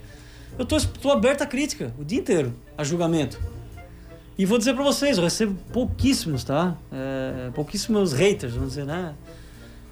[0.59, 3.39] Eu tô, tô aberto à crítica o dia inteiro, a julgamento.
[4.39, 6.77] E vou dizer pra vocês, eu recebo pouquíssimos, tá?
[6.93, 9.15] É, pouquíssimos haters, vamos dizer, né?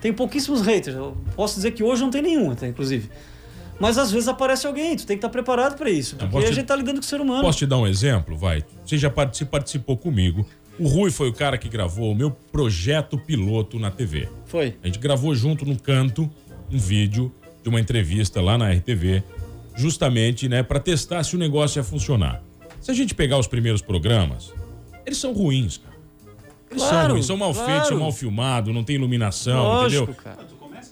[0.01, 0.97] Tem pouquíssimos haters.
[0.97, 3.11] Eu posso dizer que hoje não tem nenhum, até, inclusive.
[3.81, 6.15] Mas às vezes aparece alguém, tu tem que estar preparado pra isso.
[6.17, 7.43] Porque posso a te- gente tá lidando com o ser humano.
[7.43, 8.37] Posso te dar um exemplo?
[8.37, 8.65] Vai.
[8.85, 10.47] Você já parti- participou comigo.
[10.79, 14.29] O Rui foi o cara que gravou o meu projeto piloto na TV.
[14.47, 14.77] Foi.
[14.83, 16.31] A gente gravou junto no canto
[16.71, 19.23] um vídeo de uma entrevista lá na RTV,
[19.75, 22.43] justamente, né, para testar se o negócio ia funcionar.
[22.87, 24.53] Se a gente pegar os primeiros programas,
[25.05, 25.97] eles são ruins, cara.
[26.71, 27.69] Eles são Claro, ruins, são mal claro.
[27.69, 30.23] feitos, são mal filmados, não tem iluminação, Lógico, entendeu?
[30.23, 30.47] cara.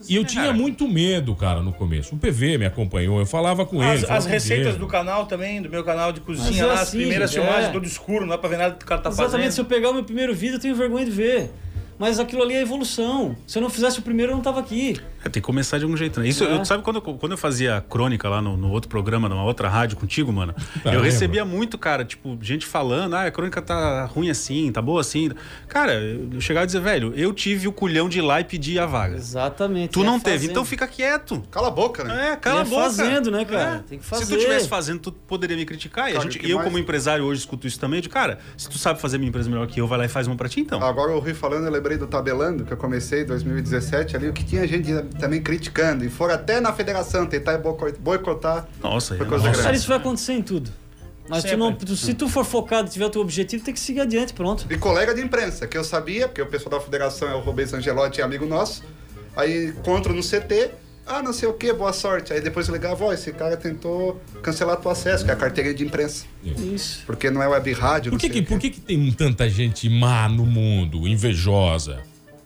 [0.09, 2.17] E eu tinha muito medo, cara, no começo.
[2.17, 3.93] O PV me acompanhou, eu falava com ele.
[3.93, 4.79] As, falava as receitas ele.
[4.79, 7.69] do canal também, do meu canal de cozinha é lá, as assim, primeiras gente, filmagens,
[7.69, 7.73] é.
[7.73, 9.69] todo escuro, não dá pra ver nada que o cara tá Exatamente, se eu fazendo.
[9.81, 11.49] pegar o meu primeiro vídeo, eu tenho vergonha de ver.
[11.97, 13.37] Mas aquilo ali é evolução.
[13.47, 15.01] Se eu não fizesse o primeiro, eu não tava aqui.
[15.25, 16.29] É, tem que começar de algum jeito, né?
[16.29, 16.55] Isso, É.
[16.57, 19.43] eu, sabe quando eu, quando eu fazia a crônica lá no, no outro programa, numa
[19.45, 20.53] outra rádio contigo, mano?
[20.53, 21.05] Tá, eu lembro.
[21.05, 25.31] recebia muito, cara, tipo, gente falando, ah, a crônica tá ruim assim, tá boa assim.
[25.69, 28.79] Cara, eu chegava a dizer, velho, eu tive o culhão de ir lá e pedir
[28.79, 29.17] a vaga.
[29.17, 29.91] Exatamente.
[29.93, 30.51] Tu é não teve, fazendo.
[30.51, 31.43] então fica quieto.
[31.51, 32.33] Cala a boca, né?
[32.33, 32.83] É, cala a é boca.
[32.83, 33.77] fazendo, né, cara?
[33.77, 33.89] É.
[33.89, 34.37] Tem que Se tu fazer.
[34.37, 36.13] estivesse fazendo, tu poderia me criticar.
[36.13, 38.01] E a gente, eu, mais- como empresário, hoje escuto isso também.
[38.01, 40.27] De, cara, se tu sabe fazer minha empresa melhor que eu, vai lá e faz
[40.27, 40.83] uma pra ti, então.
[40.83, 44.33] Agora eu Rui falando, eu lembrei do Tabelando, que eu comecei em 2017 ali, o
[44.33, 46.05] que tinha gente também criticando.
[46.05, 47.59] E foram até na federação tentar
[47.99, 48.67] boicotar.
[48.83, 49.73] Nossa, Foi é coisa nossa.
[49.73, 50.71] Isso vai acontecer em tudo.
[51.29, 53.81] Mas tu não, tu- se tu for focado e tiver o teu objetivo, tem que
[53.81, 54.67] seguir adiante, pronto.
[54.69, 57.73] E colega de imprensa, que eu sabia, porque o pessoal da federação é o Rubens
[57.73, 58.85] Angelotti, é amigo nosso.
[59.35, 60.71] Aí encontro no CT,
[61.07, 62.33] ah, não sei o que, boa sorte.
[62.35, 65.75] Aí depois eu ligava, ó, esse cara tentou cancelar teu acesso, que é a carteirinha
[65.75, 66.27] de imprensa.
[66.45, 67.03] Isso.
[67.07, 69.49] Porque não é web rádio, Por não que, sei que, por que, que tem tanta
[69.49, 72.03] gente má no mundo, invejosa?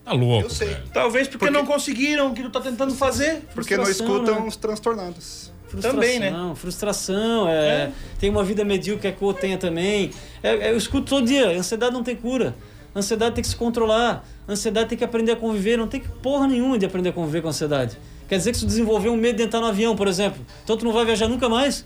[0.08, 0.68] Tá louco, Eu sei.
[0.68, 0.84] velho.
[0.90, 3.42] Talvez porque, não conseguiram o que tu tá tentando fazer.
[3.54, 4.48] Porque não escutam né?
[4.48, 5.52] os transtornados.
[5.68, 6.32] Frustração, Também, né?
[6.54, 10.10] Frustração, é, tem uma vida medíocre que o outro tenha também.
[10.42, 12.56] É, é, eu escuto todo dia, ansiedade não tem cura.
[12.96, 14.26] Ansiedade tem que se controlar.
[14.48, 15.76] Ansiedade tem que aprender a conviver.
[15.76, 17.98] Não tem que porra nenhuma de aprender a conviver com ansiedade.
[18.26, 20.74] Quer dizer que se tu desenvolver um medo de entrar no avião, por exemplo, então
[20.74, 21.84] tu não vai viajar nunca mais?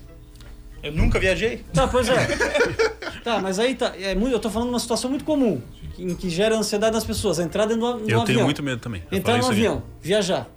[0.81, 1.63] Eu nunca viajei.
[1.73, 2.15] Tá, pois é.
[3.23, 3.93] tá, mas aí tá.
[3.99, 5.61] É muito, eu tô falando de uma situação muito comum,
[6.03, 7.39] em que gera ansiedade nas pessoas.
[7.39, 8.25] Entrar dentro do, a- no Eu avião.
[8.25, 9.03] tenho muito medo também.
[9.11, 10.49] Eu Entrar no avião, viajar.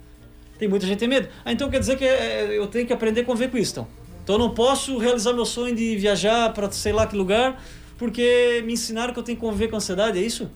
[0.59, 1.27] Tem muita gente que tem medo.
[1.45, 3.87] Ah, então quer dizer que é, eu tenho que aprender a conviver com isso, então.
[4.23, 7.61] Então eu não posso realizar meu sonho de viajar para sei lá que lugar,
[7.97, 10.49] porque me ensinaram que eu tenho que conviver com ansiedade, é isso?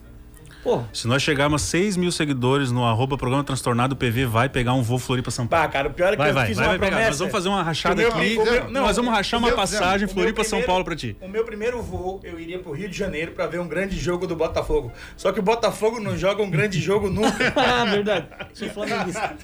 [0.62, 0.88] Porra.
[0.92, 4.74] Se nós chegarmos a 6 mil seguidores no arroba programa transtornado, o PV vai pegar
[4.74, 5.66] um voo Floripa São Paulo.
[5.66, 6.90] Pá, cara, o pior é que Vai, eu vai, fiz vai, uma vai pegar.
[6.90, 7.10] promessa.
[7.10, 8.34] Nós vamos fazer uma rachada meu- aqui.
[8.36, 11.16] meu- não, nós vamos rachar uma meu- passagem Floripa São Paulo pra ti.
[11.20, 14.26] O meu primeiro voo, eu iria pro Rio de Janeiro pra ver um grande jogo
[14.26, 14.92] do Botafogo.
[15.16, 17.32] Só que o Botafogo não joga um grande jogo nunca.
[17.56, 18.26] Ah, verdade.
[18.54, 19.34] Sou flamenguista.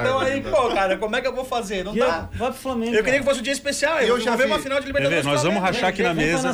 [0.00, 1.84] então aí, pô, cara, como é que eu vou fazer?
[1.84, 2.28] Não E dá.
[2.32, 2.94] eu- Vai pro Flamengo.
[2.94, 3.98] Eu queria que fosse um dia especial.
[4.00, 4.44] Eu Eu, já vi.
[4.44, 5.24] uma final de Libertadores.
[5.24, 6.48] nós vamos rachar aqui na mesa.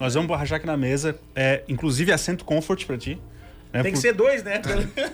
[0.00, 1.16] Nós vamos rachar aqui na mesa.
[1.34, 3.20] É, inclusive assento comfort pra ti.
[3.72, 4.60] Né, Tem que por- ser dois, né?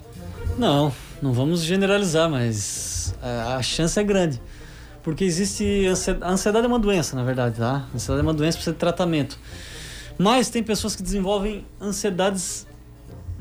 [0.58, 4.40] Não, não vamos generalizar, mas a, a chance é grande.
[5.02, 5.86] Porque existe.
[5.86, 7.86] ansi- A ansiedade é uma doença, na verdade, tá?
[7.92, 9.38] A ansiedade é uma doença precisa de tratamento.
[10.18, 12.66] Mas tem pessoas que desenvolvem ansiedades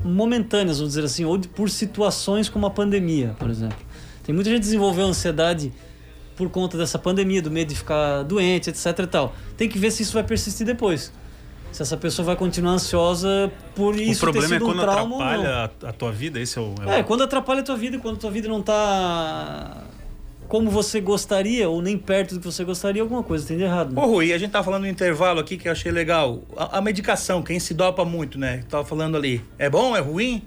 [0.02, 3.76] momentâneas, vamos dizer assim, ou por situações como a pandemia, por exemplo.
[4.24, 5.72] Tem muita gente que desenvolveu ansiedade
[6.36, 9.34] por conta dessa pandemia, do medo de ficar doente, etc e tal.
[9.56, 11.12] Tem que ver se isso vai persistir depois.
[11.72, 14.82] Se essa pessoa vai continuar ansiosa por O isso ter problema é sido um quando
[14.82, 16.74] atrapalha a, a tua vida, esse é o.
[16.82, 19.84] é o- É, quando atrapalha a tua vida, quando a tua vida não tá
[20.48, 23.94] como você gostaria ou nem perto do que você gostaria, alguma coisa tem de errado.
[23.94, 24.02] né?
[24.02, 26.42] Ô Rui, a gente tava falando no intervalo aqui que eu achei legal.
[26.56, 28.64] A, a medicação, quem se dopa muito, né?
[28.68, 29.44] Tava falando ali.
[29.56, 29.96] É bom?
[29.96, 30.42] É ruim?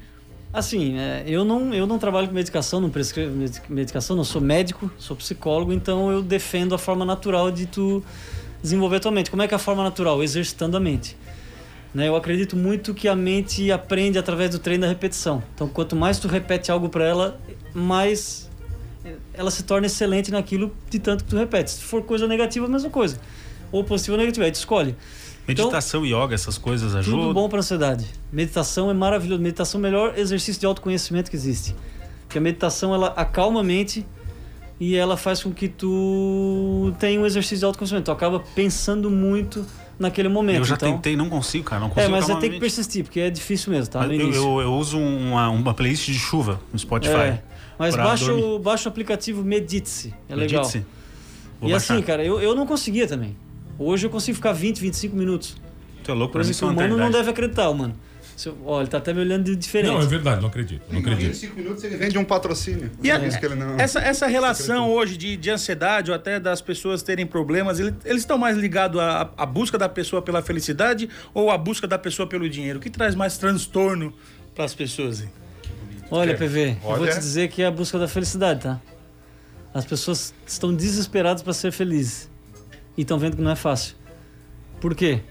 [0.54, 4.40] Assim, é, eu, não, eu não trabalho com medicação, não prescrevo medi- medicação, não sou
[4.40, 8.04] médico, sou psicólogo, então eu defendo a forma natural de tu
[8.62, 9.32] desenvolver tua mente.
[9.32, 10.22] Como é que é a forma natural?
[10.22, 11.18] Exercitando a mente.
[11.92, 12.08] Né?
[12.08, 15.44] Eu acredito muito que a mente aprende através do treino da repetição.
[15.56, 17.40] Então, quanto mais tu repete algo para ela,
[17.74, 18.48] mais
[19.34, 21.72] ela se torna excelente naquilo de tanto que tu repete.
[21.72, 23.20] Se for coisa negativa, a mesma coisa.
[23.72, 24.96] Ou positiva ou negativa, aí tu escolhe.
[25.48, 27.22] Então, Meditação, yoga, essas coisas ajudam.
[27.22, 28.06] tudo bom para ansiedade.
[28.32, 29.42] Meditação é maravilhoso.
[29.42, 31.76] Meditação é o melhor exercício de autoconhecimento que existe.
[32.22, 34.06] Porque a meditação ela acalma a mente
[34.80, 38.06] e ela faz com que tu tenha um exercício de autoconhecimento.
[38.06, 39.66] Tu acaba pensando muito
[40.00, 40.58] naquele momento.
[40.58, 41.82] Eu já então, tentei, não consigo, cara.
[41.82, 44.06] Não consigo É, mas acalmar tem que persistir, porque é difícil mesmo, tá?
[44.06, 47.14] Eu, eu, eu uso uma, uma playlist de chuva no Spotify.
[47.14, 47.44] É,
[47.78, 48.44] mas baixa dormir.
[48.44, 50.14] o, baixa o aplicativo Medite-se.
[50.30, 50.64] É legal.
[50.64, 50.86] Medite-se.
[51.60, 51.94] Vou e baixar.
[51.94, 53.36] assim, cara, eu, eu não conseguia também.
[53.78, 55.56] Hoje eu consigo ficar 20, 25 minutos.
[56.04, 57.96] Tu é louco, pra Coisa mim que isso é o humano não deve acreditar, mano.
[58.66, 59.92] Ó, ele tá até me olhando de diferente.
[59.92, 60.82] Não, é verdade, não acredito.
[60.90, 61.28] Não Em acredito.
[61.28, 62.92] 25 minutos ele vende um patrocínio.
[63.02, 63.80] E a- Por isso que ele não...
[63.80, 68.24] essa, essa relação hoje de, de ansiedade ou até das pessoas terem problemas, ele- eles
[68.24, 72.28] estão mais ligados à, à busca da pessoa pela felicidade ou à busca da pessoa
[72.28, 72.80] pelo dinheiro?
[72.80, 74.12] O que traz mais transtorno
[74.56, 75.22] para as pessoas?
[75.22, 75.30] hein?
[76.10, 77.12] Olha, PV, eu vou Olha.
[77.12, 78.82] te dizer que é a busca da felicidade, tá?
[79.74, 82.30] As pessoas estão desesperadas para ser felizes
[82.98, 83.96] e estão vendo que não é fácil.
[84.80, 85.22] Por quê?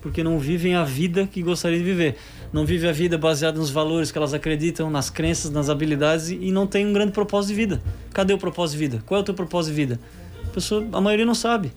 [0.00, 2.16] Porque não vivem a vida que gostariam de viver.
[2.52, 6.50] Não vivem a vida baseada nos valores que elas acreditam, nas crenças, nas habilidades e,
[6.50, 7.82] não tem um grande propósito de vida.
[8.12, 9.02] Cadê o propósito de vida?
[9.06, 10.00] Qual é o teu propósito de vida?
[10.44, 11.72] A, pessoa, a maioria não sabe.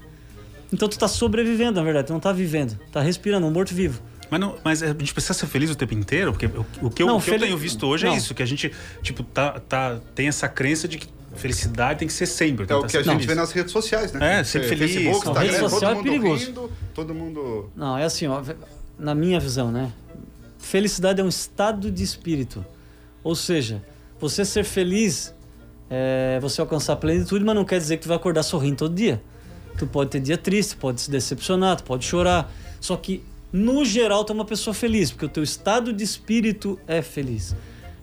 [0.73, 4.01] Então tu tá sobrevivendo, na verdade, tu não tá vivendo, tá respirando, um morto-vivo.
[4.29, 6.31] Mas, não, mas a gente precisa ser feliz o tempo inteiro?
[6.31, 8.13] Porque o, o que, eu, Não, o que eu tenho visto hoje não.
[8.13, 8.71] é isso, que a gente,
[9.01, 12.65] tipo, tá, tá, tem essa crença de que felicidade tem que ser sempre.
[12.69, 13.25] É o que a sempre gente feliz.
[13.25, 14.39] vê nas redes sociais, né?
[14.39, 14.91] É, sempre feliz.
[14.93, 16.45] Facebook, Instagram, rede social é todo mundo perigoso.
[16.45, 17.71] rindo, todo mundo...
[17.75, 18.41] Não, é assim, ó,
[18.97, 19.91] na minha visão, né?
[20.57, 22.65] Felicidade é um estado de espírito.
[23.23, 23.83] Ou seja,
[24.19, 25.33] você ser feliz
[25.89, 28.95] é você alcançar a plenitude, mas não quer dizer que tu vai acordar sorrindo todo
[28.95, 29.21] dia.
[29.77, 32.51] Tu pode ter dia triste, pode se decepcionar, tu pode chorar.
[32.79, 36.79] Só que, no geral, tu é uma pessoa feliz, porque o teu estado de espírito
[36.87, 37.55] é feliz.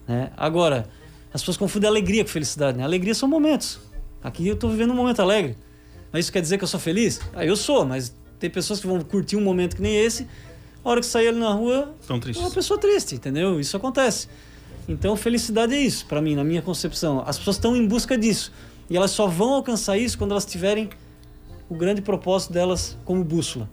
[0.06, 0.30] Né?
[0.36, 0.88] Agora,
[1.32, 2.84] as pessoas confundem alegria com felicidade, né?
[2.84, 3.80] Alegria são momentos.
[4.22, 5.56] Aqui eu tô vivendo um momento alegre.
[6.12, 7.20] Mas isso quer dizer que eu sou feliz?
[7.34, 10.26] Ah, eu sou, mas tem pessoas que vão curtir um momento que nem esse,
[10.84, 13.58] a hora que sair ali na rua, Tão é uma pessoa triste, entendeu?
[13.58, 14.28] Isso acontece.
[14.88, 17.22] Então, felicidade é isso, pra mim, na minha concepção.
[17.24, 18.52] As pessoas estão em busca disso.
[18.90, 20.90] E elas só vão alcançar isso quando elas tiverem
[21.68, 23.70] o grande propósito delas como bússola.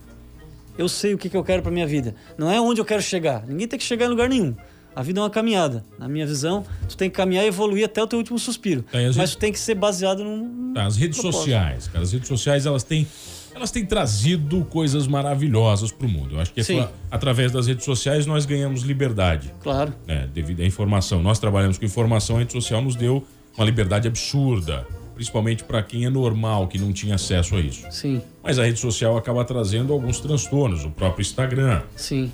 [0.78, 2.16] Eu sei o que, que eu quero pra minha vida.
[2.38, 3.45] Não é onde eu quero chegar.
[3.45, 4.55] Ninguém tem que chegar em lugar nenhum.
[4.95, 5.85] A vida é uma caminhada.
[5.97, 8.83] Na minha visão, tu tem que caminhar e evoluir até o teu último suspiro.
[8.91, 10.73] Gente- Mas tu tem que ser baseado num.
[10.73, 11.39] Tá, as redes propósito.
[11.43, 13.07] sociais, cara, as redes sociais elas têm
[13.55, 16.35] elas têm trazido coisas maravilhosas pro mundo.
[16.35, 19.93] Eu acho que é atra- através das redes sociais nós ganhamos liberdade, Claro.
[20.07, 21.21] né, devido à informação.
[21.21, 23.25] Nós trabalhamos com informação, a rede social nos deu
[23.57, 27.85] uma liberdade absurda, principalmente para quem é normal, que não tinha acesso a isso.
[27.91, 31.81] Sim, Mas a rede social acaba trazendo alguns transtornos, o próprio Instagram.
[31.97, 32.31] sim.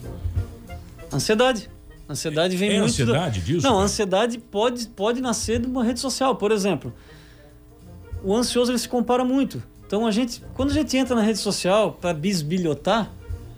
[1.12, 1.70] Ansiedade.
[2.08, 2.86] Ansiedade vem É muito.
[2.92, 3.46] ansiedade da...
[3.46, 3.86] disso, Não, a cara?
[3.86, 6.94] ansiedade pode, pode nascer de uma rede social, por exemplo.
[8.24, 9.62] O ansioso ele se compara muito.
[9.88, 13.12] Então a gente, quando a gente entra na rede social para bisbilhotar,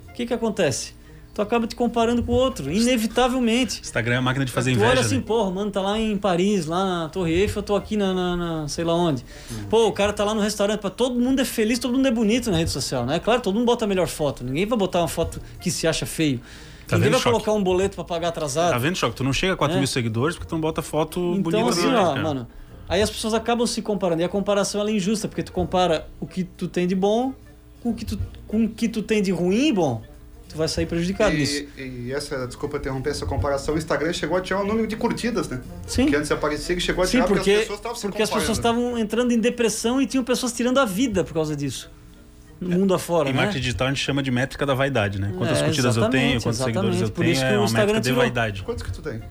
[0.10, 0.96] o que que acontece?
[1.34, 3.80] Tu acaba te comparando com o outro, inevitavelmente.
[3.82, 4.92] Instagram é a máquina de fazer Tu inveja.
[4.92, 5.24] olha assim, né?
[5.26, 8.36] porra, mano, tá lá em Paris, lá na Torre Eiffel, eu tô aqui na, na-
[8.36, 9.24] na- sei lá onde.
[9.70, 12.12] Pô, o cara tá lá no restaurante, pá, todo mundo é feliz, todo mundo é
[12.12, 13.20] bonito na rede social, né?
[13.20, 14.44] Claro, todo mundo bota a melhor foto.
[14.44, 16.42] Ninguém vai botar uma foto que se acha feio.
[16.88, 17.44] Tá Ninguém vendo, vai Choque?
[17.46, 18.72] colocar um boleto pra pagar atrasado.
[18.72, 19.16] Tá vendo, Choque?
[19.16, 19.80] Tu não chega a 4 É.
[19.80, 22.22] mil seguidores porque tu não bota foto Então, bonita assim, no ó, cara.
[22.24, 22.48] mano.
[22.88, 24.22] Aí as pessoas acabam se comparando.
[24.22, 27.34] E a comparação ela é injusta, porque tu compara o que tu tem de bom
[27.84, 28.18] com o que tu,
[28.48, 30.02] com o que tu tem de ruim e bom.
[30.48, 31.66] Tu vai sair prejudicado nisso.
[31.78, 34.96] E, e essa, desculpa interromper essa comparação, o Instagram chegou a tirar o número de
[34.96, 35.60] curtidas, né?
[35.86, 36.06] Sim.
[36.06, 38.30] Que antes aparecia que chegou a Sim, tirar porque, as pessoas estavam se porque as
[38.30, 41.92] pessoas estavam entrando em depressão e tinham pessoas tirando a vida por causa disso.
[42.60, 43.38] No mundo afora, Em né?
[43.42, 45.32] marketing digital a gente chama de métrica da vaidade, né?
[45.38, 47.12] Quantas É, curtidas eu tenho, quantos seguidores eu.
[47.12, 48.64] Por tenho, é uma Instagram métrica de vaidade.
[48.64, 49.22] Quantos que tu tem?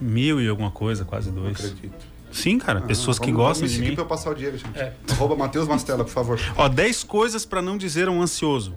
[0.00, 1.52] Mil e alguma coisa, quase dois.
[1.56, 2.14] Acredito.
[2.32, 2.80] Sim, cara.
[2.80, 3.94] pessoas que gostam vamos de mim.
[3.94, 4.72] pra eu passar o Diego, gente.
[5.12, 6.40] Arroba Matheus Mastella, por favor.
[6.56, 8.74] Ó, 10 coisas pra não dizer a um ansioso.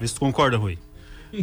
[0.00, 0.76] Vê se tu concorda, Rui.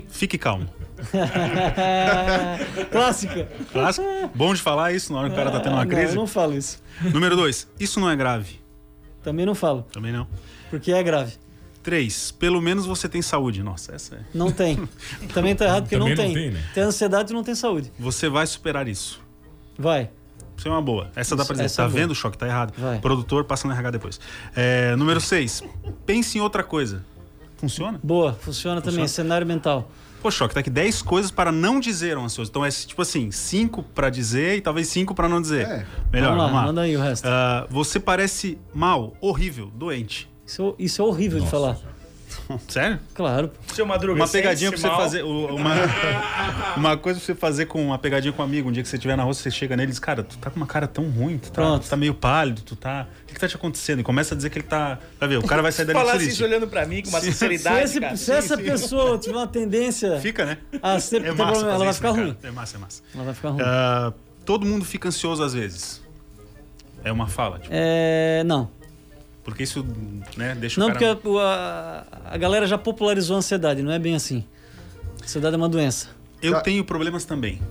[0.09, 0.67] Fique calmo.
[2.91, 3.47] Clássica.
[3.71, 4.07] Clássico.
[4.33, 6.11] Bom de falar isso na hora que o cara tá tendo uma Ah, Não, crise.
[6.13, 6.81] eu não falo isso.
[7.13, 7.67] Número 2.
[7.79, 8.59] Isso não é grave.
[9.23, 10.27] Também não falo, Também não.
[10.69, 11.33] porque é grave.
[11.85, 12.31] 3.
[12.31, 13.61] Pelo menos você tem saúde.
[13.63, 14.19] Nossa, essa é.
[14.33, 14.89] Não tem.
[15.33, 16.43] Também tá errado porque Também não não tem.
[16.43, 16.63] tem, né?
[16.73, 17.91] Tem ansiedade e não tem saúde.
[17.97, 19.21] Você vai superar isso.
[19.77, 20.09] Vai.
[20.57, 21.11] Isso é uma boa.
[21.15, 21.65] Essa dá pra dizer.
[21.65, 21.99] essa Tá é boa.
[22.01, 22.37] vendo o choque?
[22.37, 22.73] Tá errado.
[22.77, 22.99] Vai.
[22.99, 24.19] Produtor passa no RH depois.
[24.55, 25.63] É, número 6.
[26.05, 27.05] Pense em outra coisa.
[27.57, 27.99] Funciona?
[28.03, 28.99] Boa, funciona, também.
[29.01, 29.07] Funciona?
[29.07, 29.89] Cenário mental.
[30.21, 32.49] Pô, choque, tá aqui 10 coisas para não dizer um ansioso.
[32.49, 35.67] Então é tipo assim, 5 pra dizer e talvez 5 pra não dizer.
[35.67, 35.85] É.
[36.11, 36.63] Melhor, vamos lá, vamos lá.
[36.65, 37.25] manda aí o resto.
[37.27, 40.27] Ah, você parece mal, horrível, doente.
[40.45, 41.77] Isso, isso é horrível de falar.
[42.67, 42.99] Sério?
[43.13, 43.49] Claro.
[43.73, 44.97] Seu Madruga, Uma pegadinha pra você mal.
[44.97, 45.23] fazer.
[45.23, 45.71] Uma,
[46.77, 48.69] uma coisa pra você fazer com uma pegadinha com um amigo.
[48.69, 50.49] Um dia que você estiver na rua, você chega nele e diz: Cara, tu tá
[50.51, 53.07] com uma cara tão ruim, tu tá, tu tá meio pálido, tu tá.
[53.23, 54.01] O que, que tá te acontecendo?
[54.01, 54.99] E começa a dizer que ele tá.
[55.19, 56.29] Vai ver, o cara vai sair dali triste.
[56.33, 58.17] isso olhando pra mim com uma Se, sinceridade, esse- cara.
[58.17, 60.57] se essa pessoa tiver uma tendência Fica, né?
[60.83, 61.43] a ser É massa.
[61.51, 62.33] problema, ela vai ficar né, ruim.
[62.35, 62.47] cara?
[62.47, 63.01] É massa, é massa.
[63.15, 63.61] Ela vai ficar ruim.
[63.63, 66.03] Ah, todo mundo fica ansioso às vezes.
[67.03, 68.69] É uma fala, tipo, É, não.
[69.45, 69.85] Porque isso,
[70.35, 71.15] né, deixa Não, o cara...
[71.15, 74.43] porque a, a- a galera já popularizou a ansiedade, não é bem assim.
[75.23, 76.09] Ansiedade é uma doença.
[76.41, 77.61] Eu tenho problemas também.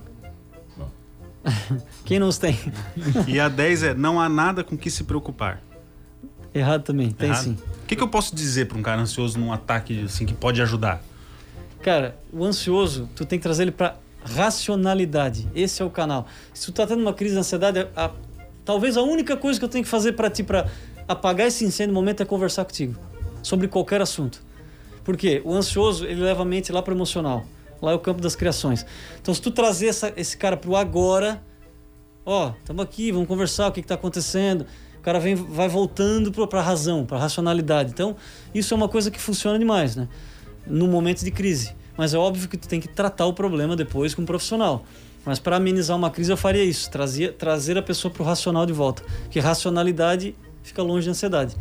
[2.03, 2.57] Quem não os tem?
[3.27, 5.61] E a 10 é, não há nada com que se preocupar.
[6.53, 7.43] Errado também, tem Errado?
[7.43, 7.57] sim.
[7.83, 10.61] O que, que eu posso dizer pra um cara ansioso num ataque, assim, que pode
[10.61, 11.03] ajudar?
[11.83, 15.47] Cara, o ansioso, tu tem que trazer ele pra racionalidade.
[15.53, 16.25] Esse é o canal.
[16.53, 18.11] Se tu tá tendo uma crise de ansiedade, a-
[18.63, 20.67] talvez a única coisa que eu tenho que fazer pra ti pra
[21.07, 22.95] apagar esse incêndio no momento é conversar contigo
[23.41, 24.43] sobre qualquer assunto.
[25.03, 25.41] Por quê?
[25.45, 27.45] O ansioso, ele leva a mente lá pro emocional.
[27.81, 28.85] Lá é o campo das criações.
[29.21, 31.43] Então, se tu trazer essa- esse cara pro agora,
[32.25, 34.65] ó, estamos aqui, vamos conversar, o que está acontecendo.
[34.97, 37.91] O cara vem, vai voltando para a razão, para a racionalidade.
[37.91, 38.15] Então,
[38.53, 40.07] isso é uma coisa que funciona demais, né?
[40.65, 41.75] No momento de crise.
[41.95, 44.83] Mas é óbvio que tu tem que tratar o problema depois com um profissional.
[45.23, 48.65] Mas para amenizar uma crise, eu faria isso: trazia, trazer a pessoa para o racional
[48.65, 49.03] de volta.
[49.23, 50.35] Porque racionalidade
[50.65, 51.55] fica longe de ansiedade.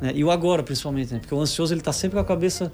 [0.00, 0.12] Né?
[0.14, 1.20] E o agora, principalmente, né?
[1.20, 2.72] Porque o ansioso ele tá sempre com a cabeça.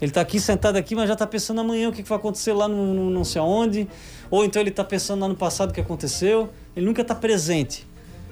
[0.00, 2.52] Ele tá aqui sentado aqui, mas já tá pensando amanhã o que, que vai acontecer
[2.54, 3.86] lá no, no não sei aonde.
[4.30, 6.48] Ou então ele tá pensando lá no passado o que aconteceu.
[6.74, 7.86] Ele nunca tá presente.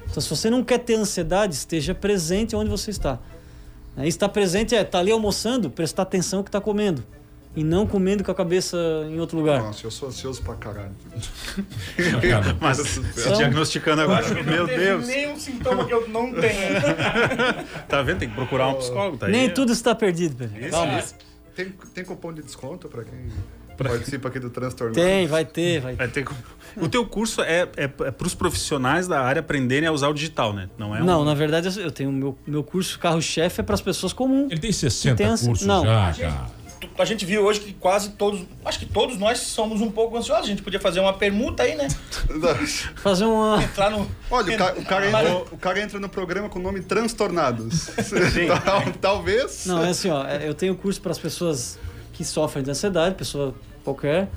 [0.09, 3.19] Então, se você não quer ter ansiedade, esteja presente onde você está.
[3.95, 4.05] Né?
[4.05, 7.03] E estar presente é estar ali almoçando, prestar atenção no que está comendo.
[7.55, 8.77] E não comendo com a cabeça
[9.09, 9.59] em outro lugar.
[9.61, 10.91] Nossa, eu sou ansioso pra caralho.
[12.61, 14.27] Mas São- diagnosticando agora.
[14.43, 15.07] Meu Deus.
[15.07, 16.79] nenhum sintoma que eu não tenho.
[17.87, 18.19] Tá vendo?
[18.19, 19.31] Tem que procurar um psicólogo, tá aí.
[19.31, 20.69] Nem tudo está perdido, Pedro.
[20.69, 21.03] Calma.
[21.55, 23.13] Tem, tem cupom de desconto pra quem
[23.75, 24.93] participa aqui do transtorno?
[24.93, 25.97] Tem, vai ter, vai ter.
[25.97, 26.25] Vai ter
[26.77, 30.13] O teu curso é, é, é para os profissionais da área aprenderem a usar o
[30.13, 30.69] digital, né?
[30.77, 31.05] Não é um...
[31.05, 34.51] Não, na verdade eu- tenho meu meu curso carro-chefe é para as pessoas comuns.
[34.51, 35.83] Ele tem 60 Tem cursos não.
[35.83, 36.58] já, cara.
[36.97, 40.45] A gente viu hoje que quase todos, acho que todos nós somos um pouco ansiosos.
[40.45, 41.87] A gente podia fazer uma permuta aí, né?
[42.97, 44.09] Fazer uma Entrar no.
[44.29, 47.87] Olha, o, ca- o cara entra, o cara entra no programa com o nome Transtornados.
[48.63, 49.65] Tal- Talvez.
[49.65, 51.77] Não, é assim, ó, é- eu tenho curso para as pessoas
[52.13, 53.53] que sofrem de ansiedade, pessoa
[53.83, 54.29] qualquer,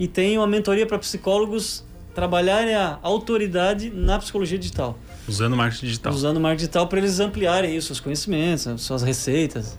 [0.00, 1.84] e tenho uma mentoria para psicólogos
[2.14, 4.98] trabalharem a autoridade na psicologia digital,
[5.28, 6.12] Usando marketing digital.
[6.12, 9.76] usando marketing digital para eles ampliarem aí os seus conhecimentos, as suas receitas.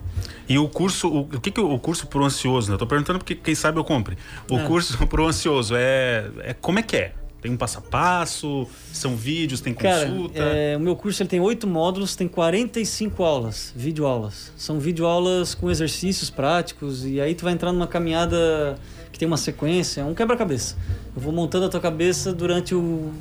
[0.48, 2.74] E o curso, o, o que que o, curso pro ansioso, né?
[2.74, 4.16] Eu tô perguntando porque quem sabe eu compre.
[4.50, 4.64] O É.
[4.66, 7.12] curso pro ansioso é, é como é que é?
[7.40, 10.40] Tem um passo a passo, são vídeos, tem Cara, consulta.
[10.40, 14.52] é, o meu curso ele tem oito módulos, tem 45 aulas, videoaulas.
[14.56, 18.76] São videoaulas com exercícios práticos e aí tu vai entrar numa caminhada
[19.12, 20.76] que tem uma sequência, um quebra-cabeça.
[21.14, 23.12] Eu vou montando a tua cabeça durante o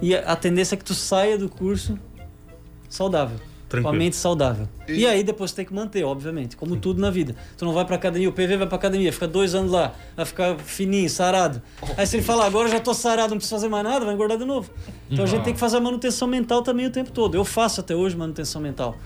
[0.00, 1.98] e a tendência é que tu saia do curso
[2.88, 3.38] saudável.
[3.68, 3.90] Tranquilo.
[3.90, 4.66] Com a mente saudável.
[4.88, 5.06] E...
[5.06, 7.36] aí depois tu tem que manter, obviamente, como tudo na vida.
[7.56, 10.24] Tu não vai pra academia, o PV vai pra academia, fica dois anos lá, vai
[10.24, 11.60] ficar fininho, sarado.
[11.96, 14.14] Aí se ele falar, agora eu já tô sarado, não preciso fazer mais nada, vai
[14.14, 14.70] engordar de novo.
[15.10, 17.34] Então a gente tem que fazer a manutenção mental também o tempo todo.
[17.34, 18.96] Eu faço até hoje manutenção mental.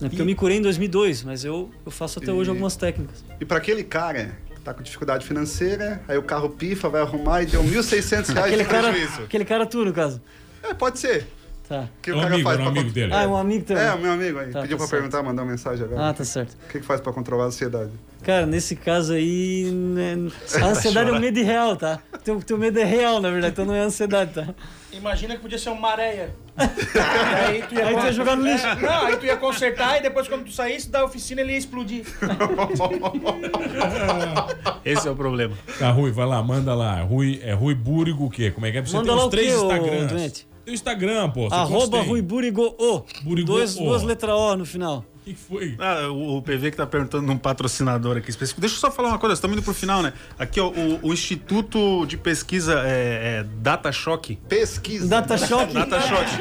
[0.00, 0.08] Né?
[0.08, 3.24] Porque eu me curei em 2002, mas eu, eu faço até hoje E- algumas técnicas.
[3.40, 7.46] E pra aquele cara tá com dificuldade financeira, aí o carro pifa, vai arrumar e
[7.46, 9.22] deu 1.600 reais Aquele de cara, prejuízo.
[9.22, 10.20] aquele cara tu, no caso.
[10.62, 11.26] É, pode ser.
[11.68, 11.88] Tá.
[12.02, 13.12] que É o um cara amigo, faz era um pra- amigo dele.
[13.14, 13.78] Ah, é um amigo teu.
[13.78, 14.50] É, o meu amigo aí.
[14.50, 14.90] Tá, Pediu tá pra certo.
[15.02, 16.08] perguntar, mandou uma mensagem agora.
[16.08, 16.52] Ah, tá certo.
[16.64, 17.92] O que, que faz pra controlar a ansiedade?
[18.24, 20.16] Cara, nesse caso aí, né,
[20.60, 22.00] a ansiedade é um medo irreal, tá?
[22.24, 24.52] Teu, teu medo é real, na verdade, então não é ansiedade, tá?
[24.92, 26.34] Imagina que podia ser uma areia.
[26.56, 28.66] aí tu ia, Aí tu ia jogar no lixo.
[28.66, 31.58] É, não, aí tu ia consertar e depois quando tu saísse da oficina ele ia
[31.58, 32.04] explodir.
[34.84, 35.56] Esse é o problema.
[35.78, 37.00] Tá, Rui, vai lá, manda lá.
[37.02, 38.50] Rui, é Rui Búrigo o quê?
[38.50, 38.82] Como é que é?
[38.82, 40.12] Você Manda tem lá os o três Instagrams.
[40.12, 40.46] doente?
[40.64, 41.48] Teu Instagram, pô.
[41.50, 42.02] Arroba.
[42.02, 43.02] Rui Burigo O.
[43.22, 43.84] Burigo Dois, O.
[43.84, 45.04] Duas letras O no final.
[45.30, 45.76] O que, foi?
[45.78, 48.60] Ah, o, PV que tá perguntando num patrocinador aqui específico.
[48.60, 50.12] Deixa eu só falar uma coisa, estamos indo pro final, né?
[50.38, 54.36] Aqui, ó, o, o Instituto de Pesquisa é, é Data Shock.
[54.48, 55.06] Pesquisa.
[55.06, 55.72] Data Shock.
[55.72, 56.36] Data Shock.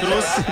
[0.00, 0.44] Trouxe.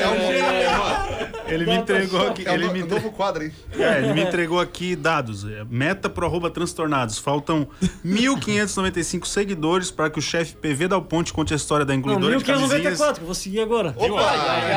[0.00, 2.46] É um, Ele me entregou aqui.
[2.46, 3.52] é um, Ele me um entre- novo quadro, hein?
[3.78, 5.44] É, ele me entregou aqui dados.
[5.44, 7.18] É, Meta pro arroba transtornados.
[7.18, 7.66] Faltam
[8.04, 12.36] 1.595 seguidores para que o chefe PV Dal Ponte conte a história da Não, engolidora
[12.38, 12.72] de camisinhas.
[12.72, 13.94] 1594, que eu vou seguir agora.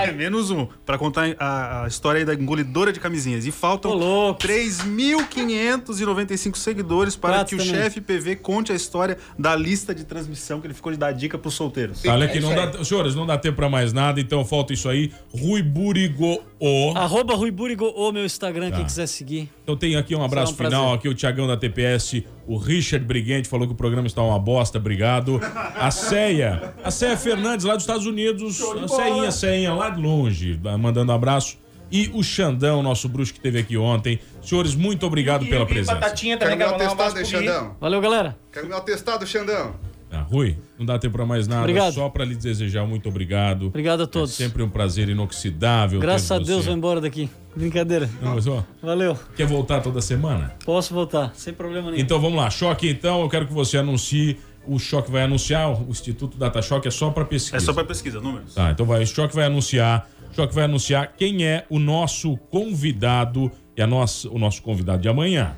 [0.03, 0.67] É, menos um.
[0.85, 3.45] Pra contar a, a história aí da engolidora de camisinhas.
[3.45, 4.41] E faltam Ô, louco.
[4.41, 7.81] 3.595 seguidores para Quatro que o também.
[7.83, 11.37] chefe PV conte a história da lista de transmissão que ele ficou de dar dica
[11.37, 12.03] pros solteiros.
[12.05, 15.11] Olha aqui, não dá, senhores, não dá tempo pra mais nada, então falta isso aí.
[15.33, 16.91] Rui Burigo O.
[16.97, 18.77] Arroba Rui Burigo O, meu Instagram, Tá.
[18.77, 19.49] quem quiser seguir.
[19.63, 23.47] Então tem aqui um abraço um final, aqui o Tiagão da TPS, o Richard Briguente
[23.47, 25.39] falou que o programa está uma bosta, obrigado.
[25.75, 30.01] A Ceia, a Ceia Fernandes lá dos Estados Unidos, a Ceinha, a Ceinha lá de
[30.01, 31.57] longe, mandando um abraço.
[31.91, 34.19] E o Xandão, nosso bruxo que esteve aqui ontem.
[34.43, 35.95] Senhores, muito obrigado pela presença.
[35.95, 37.25] Batatinha Quero também, meu quero um atestado Gui.
[37.25, 37.75] Xandão.
[37.81, 38.37] Valeu, galera.
[38.51, 39.73] Quero meu atestado, Xandão.
[40.11, 41.93] Ah, Rui, não dá tempo pra mais nada, Obrigado.
[41.93, 43.67] só pra lhe desejar muito obrigado.
[43.67, 44.31] Obrigado a todos.
[44.39, 45.99] É sempre um prazer inoxidável.
[45.99, 46.67] Graças a Deus, você.
[46.69, 47.29] vou embora daqui.
[47.55, 48.09] Brincadeira.
[48.21, 49.17] Não, mas, ó, Valeu.
[49.35, 50.53] quer voltar toda semana?
[50.65, 52.01] Posso voltar, sem problema nenhum.
[52.03, 55.89] Então vamos lá, Choque então, eu quero que você anuncie, o Choque vai anunciar, o
[55.89, 57.57] Instituto Data Choque é só para pesquisa.
[57.57, 58.55] É só para pesquisa, números.
[58.55, 62.35] Tá, então vai, o Choque vai anunciar, o Choque vai anunciar quem é o nosso
[62.49, 65.55] convidado e a nossa, o nosso convidado de amanhã.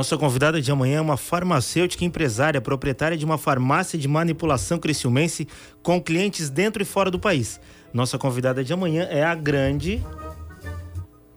[0.00, 5.46] Nossa convidada de amanhã é uma farmacêutica empresária, proprietária de uma farmácia de manipulação criciumense
[5.82, 7.60] com clientes dentro e fora do país.
[7.92, 10.02] Nossa convidada de amanhã é a grande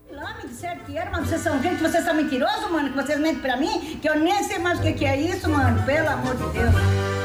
[0.10, 1.62] Lá me disseram que era uma obsessão.
[1.62, 4.80] Gente, vocês são mentirosos, mano, que vocês mentem pra mim, que eu nem sei mais
[4.80, 5.84] o que é isso, mano.
[5.84, 7.23] Pelo amor de Deus.